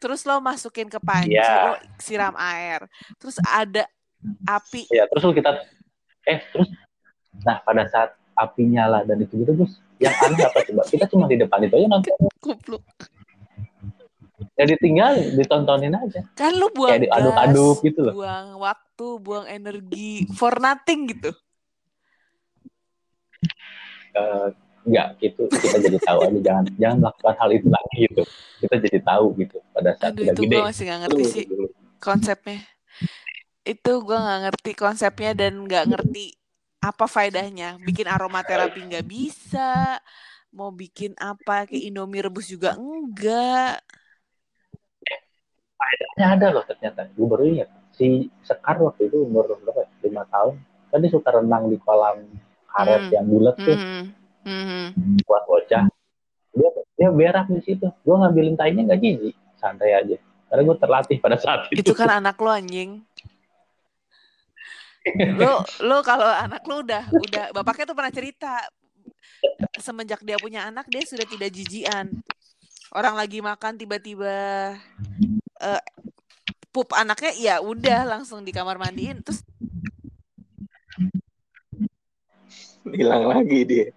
terus 0.00 0.24
lo 0.24 0.40
masukin 0.40 0.88
ke 0.88 0.96
panci 0.98 1.36
Iya. 1.36 1.70
lo 1.70 1.72
siram 1.98 2.34
air 2.34 2.88
terus 3.16 3.36
ada 3.44 3.84
api 4.44 4.88
ya 4.88 5.04
terus 5.06 5.22
lu 5.22 5.32
kita 5.32 5.52
eh 6.24 6.40
terus 6.48 6.72
nah 7.40 7.60
pada 7.60 7.84
saat 7.84 8.16
api 8.34 8.66
nyala 8.66 9.04
dan 9.04 9.20
itu 9.20 9.36
gitu 9.36 9.52
terus 9.52 9.78
yang 10.00 10.10
aneh 10.18 10.42
apa 10.42 10.58
coba 10.64 10.82
kita 10.88 11.04
cuma 11.06 11.28
di 11.28 11.36
depan 11.36 11.60
itu 11.62 11.74
aja 11.76 11.86
nonton 11.86 12.12
kupluk 12.40 12.82
ya 14.54 14.64
ditinggal 14.70 15.12
ditontonin 15.34 15.94
aja. 15.98 16.22
Kan 16.38 16.54
lu 16.54 16.70
buang 16.70 16.94
kayak 16.94 17.10
diaduk-aduk 17.10 17.76
gas, 17.78 17.86
gitu 17.86 18.00
loh. 18.06 18.14
buang 18.14 18.46
waktu 18.62 19.06
buang 19.18 19.46
energi 19.50 20.10
for 20.38 20.54
nothing 20.62 21.10
gitu. 21.10 21.30
Eh, 24.14 24.48
enggak 24.86 25.08
gitu 25.18 25.42
kita 25.50 25.76
jadi 25.82 25.98
tahu 26.06 26.18
aja. 26.22 26.38
Jangan 26.38 26.64
jangan 26.78 26.96
melakukan 27.02 27.34
hal 27.34 27.50
itu 27.50 27.68
lagi 27.68 27.96
gitu. 28.06 28.22
Kita 28.62 28.74
jadi 28.78 28.98
tahu 29.02 29.26
gitu 29.42 29.56
pada 29.74 29.90
saat 29.98 30.14
aduh 30.14 30.24
itu 30.30 30.40
gede. 30.46 30.54
gue 30.54 30.62
masih 30.70 30.84
nggak 30.86 31.00
ngerti 31.02 31.24
sih 31.26 31.46
konsepnya. 31.98 32.58
Itu 33.64 33.92
gue 34.06 34.18
nggak 34.18 34.40
ngerti 34.48 34.72
konsepnya 34.78 35.32
dan 35.34 35.52
nggak 35.66 35.84
ngerti 35.90 36.24
apa 36.78 37.04
faedahnya. 37.10 37.82
Bikin 37.82 38.06
aromaterapi 38.06 38.80
nggak 38.86 39.06
bisa 39.08 39.98
mau 40.54 40.70
bikin 40.70 41.18
apa 41.18 41.66
kayak 41.66 41.90
indomie 41.90 42.22
rebus 42.22 42.46
juga 42.46 42.78
enggak 42.78 43.82
faedahnya 45.84 46.26
ada 46.32 46.46
loh 46.50 46.64
ternyata. 46.64 47.04
Gue 47.12 47.26
baru 47.28 47.44
ingat. 47.44 47.68
Si 47.92 48.32
Sekar 48.40 48.80
waktu 48.80 49.06
itu 49.06 49.22
umur 49.22 49.44
berapa 49.60 49.84
ya? 49.84 49.88
lima 50.02 50.24
tahun. 50.26 50.56
Kan 50.88 50.98
dia 50.98 51.12
suka 51.12 51.28
renang 51.30 51.68
di 51.68 51.76
kolam 51.78 52.24
karet 52.66 53.06
Hmm. 53.06 53.12
yang 53.12 53.26
bulat 53.28 53.56
tuh. 53.56 53.76
Mhm. 53.76 54.02
Mhm. 54.44 54.84
buat 55.24 55.44
bocah. 55.44 55.84
Dia 56.54 56.68
dia 56.94 57.08
berak 57.10 57.46
di 57.48 57.60
situ. 57.60 57.86
Gue 58.02 58.16
ngambilin 58.16 58.56
tainya 58.56 58.82
nggak 58.82 59.00
jijik. 59.00 59.34
Santai 59.56 59.92
aja. 59.92 60.16
Karena 60.48 60.62
gue 60.64 60.76
terlatih 60.78 61.16
pada 61.18 61.36
saat 61.36 61.66
itu, 61.68 61.82
itu 61.82 61.92
kan 61.92 62.08
anak 62.14 62.38
lo 62.38 62.48
anjing. 62.48 63.02
Lo 65.36 65.60
lo 65.82 66.00
kalau 66.00 66.24
anak 66.24 66.64
lo 66.64 66.80
udah 66.80 67.04
udah 67.10 67.44
bapaknya 67.52 67.84
tuh 67.84 67.96
pernah 67.96 68.12
cerita. 68.12 68.54
Semenjak 69.76 70.24
dia 70.24 70.40
punya 70.40 70.64
anak 70.64 70.88
dia 70.88 71.04
sudah 71.04 71.26
tidak 71.26 71.52
jijian 71.52 72.08
orang 72.94 73.18
lagi 73.18 73.42
makan 73.42 73.74
tiba-tiba 73.74 74.72
eh, 75.64 75.82
pup 76.74 76.90
anaknya 76.92 77.32
ya 77.38 77.54
udah 77.64 78.04
langsung 78.04 78.44
di 78.44 78.52
kamar 78.52 78.76
mandiin 78.76 79.22
terus 79.24 79.46
hilang 82.92 83.24
lagi 83.32 83.60
dia. 83.64 83.88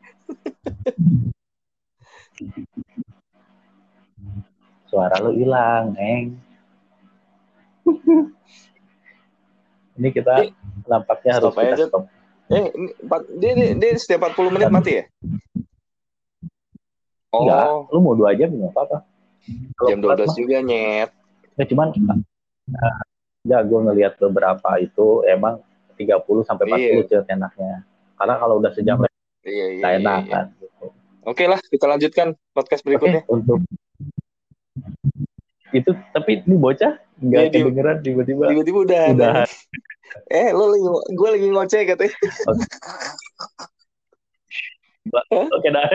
Suara 4.88 5.20
lo 5.20 5.36
hilang 5.36 5.91
neng. 5.91 6.39
Ini 9.97 10.09
kita 10.13 10.47
nampaknya 10.88 11.41
harus 11.41 11.51
Stop 11.51 11.59
aja, 11.59 11.68
kita 11.68 11.78
Jod. 11.84 11.89
stop. 11.91 12.03
Eh 12.47 12.63
ini, 12.72 12.89
empat- 13.03 13.30
dia, 13.36 13.51
dia, 13.59 13.68
dia 13.76 13.91
setiap 13.99 14.32
40 14.32 14.55
menit 14.55 14.72
mati 14.72 14.91
ya? 15.03 15.03
Enggak 17.28 17.65
oh. 17.68 17.91
lu 17.91 17.99
mau 17.99 18.15
dua 18.15 18.32
jam 18.39 18.47
nggak 18.55 18.72
apa-apa. 18.72 19.03
Jam 19.91 19.99
empat 19.99 20.15
12 20.24 20.32
mah- 20.32 20.38
juga 20.39 20.57
nyet 20.63 21.11
Ya 21.58 21.66
cuman 21.66 21.89
nah, 22.70 22.97
ya 23.43 23.60
gue 23.66 23.80
ngelihat 23.82 24.22
beberapa 24.22 24.78
itu 24.78 25.26
emang 25.26 25.60
30 25.97 26.45
sampai 26.45 26.66
40 26.70 26.78
Iya. 26.78 27.03
cewek 27.10 27.28
enaknya. 27.34 27.82
Karena 28.18 28.36
kalau 28.38 28.62
udah 28.62 28.72
sejam 28.74 28.97
lagi 29.01 29.18
iya 29.47 29.66
iya, 29.72 29.80
iya, 29.80 29.88
enak 29.97 30.22
iya. 30.28 30.34
kan. 30.36 30.45
Gitu. 30.60 30.86
oke 31.28 31.43
lah 31.47 31.60
kita 31.60 31.86
lanjutkan 31.88 32.28
podcast 32.51 32.82
Oke 32.84 32.88
berikutnya 32.91 33.22
untuk 33.32 33.60
itu 35.76 35.91
tapi 36.16 36.39
ini 36.47 36.55
bocah 36.55 36.95
nggak 37.20 37.51
diem. 37.51 37.68
kedengeran 37.68 37.97
tiba-tiba 37.99 38.43
tiba-tiba 38.47 38.80
udah 38.88 39.03
udah 39.12 39.34
eh 40.32 40.47
lo 40.55 40.72
lagi 40.72 40.88
gue 41.12 41.30
lagi 41.36 41.47
ngoceh 41.51 41.82
katanya 41.84 42.16
oke 45.51 45.68
dah 45.68 45.88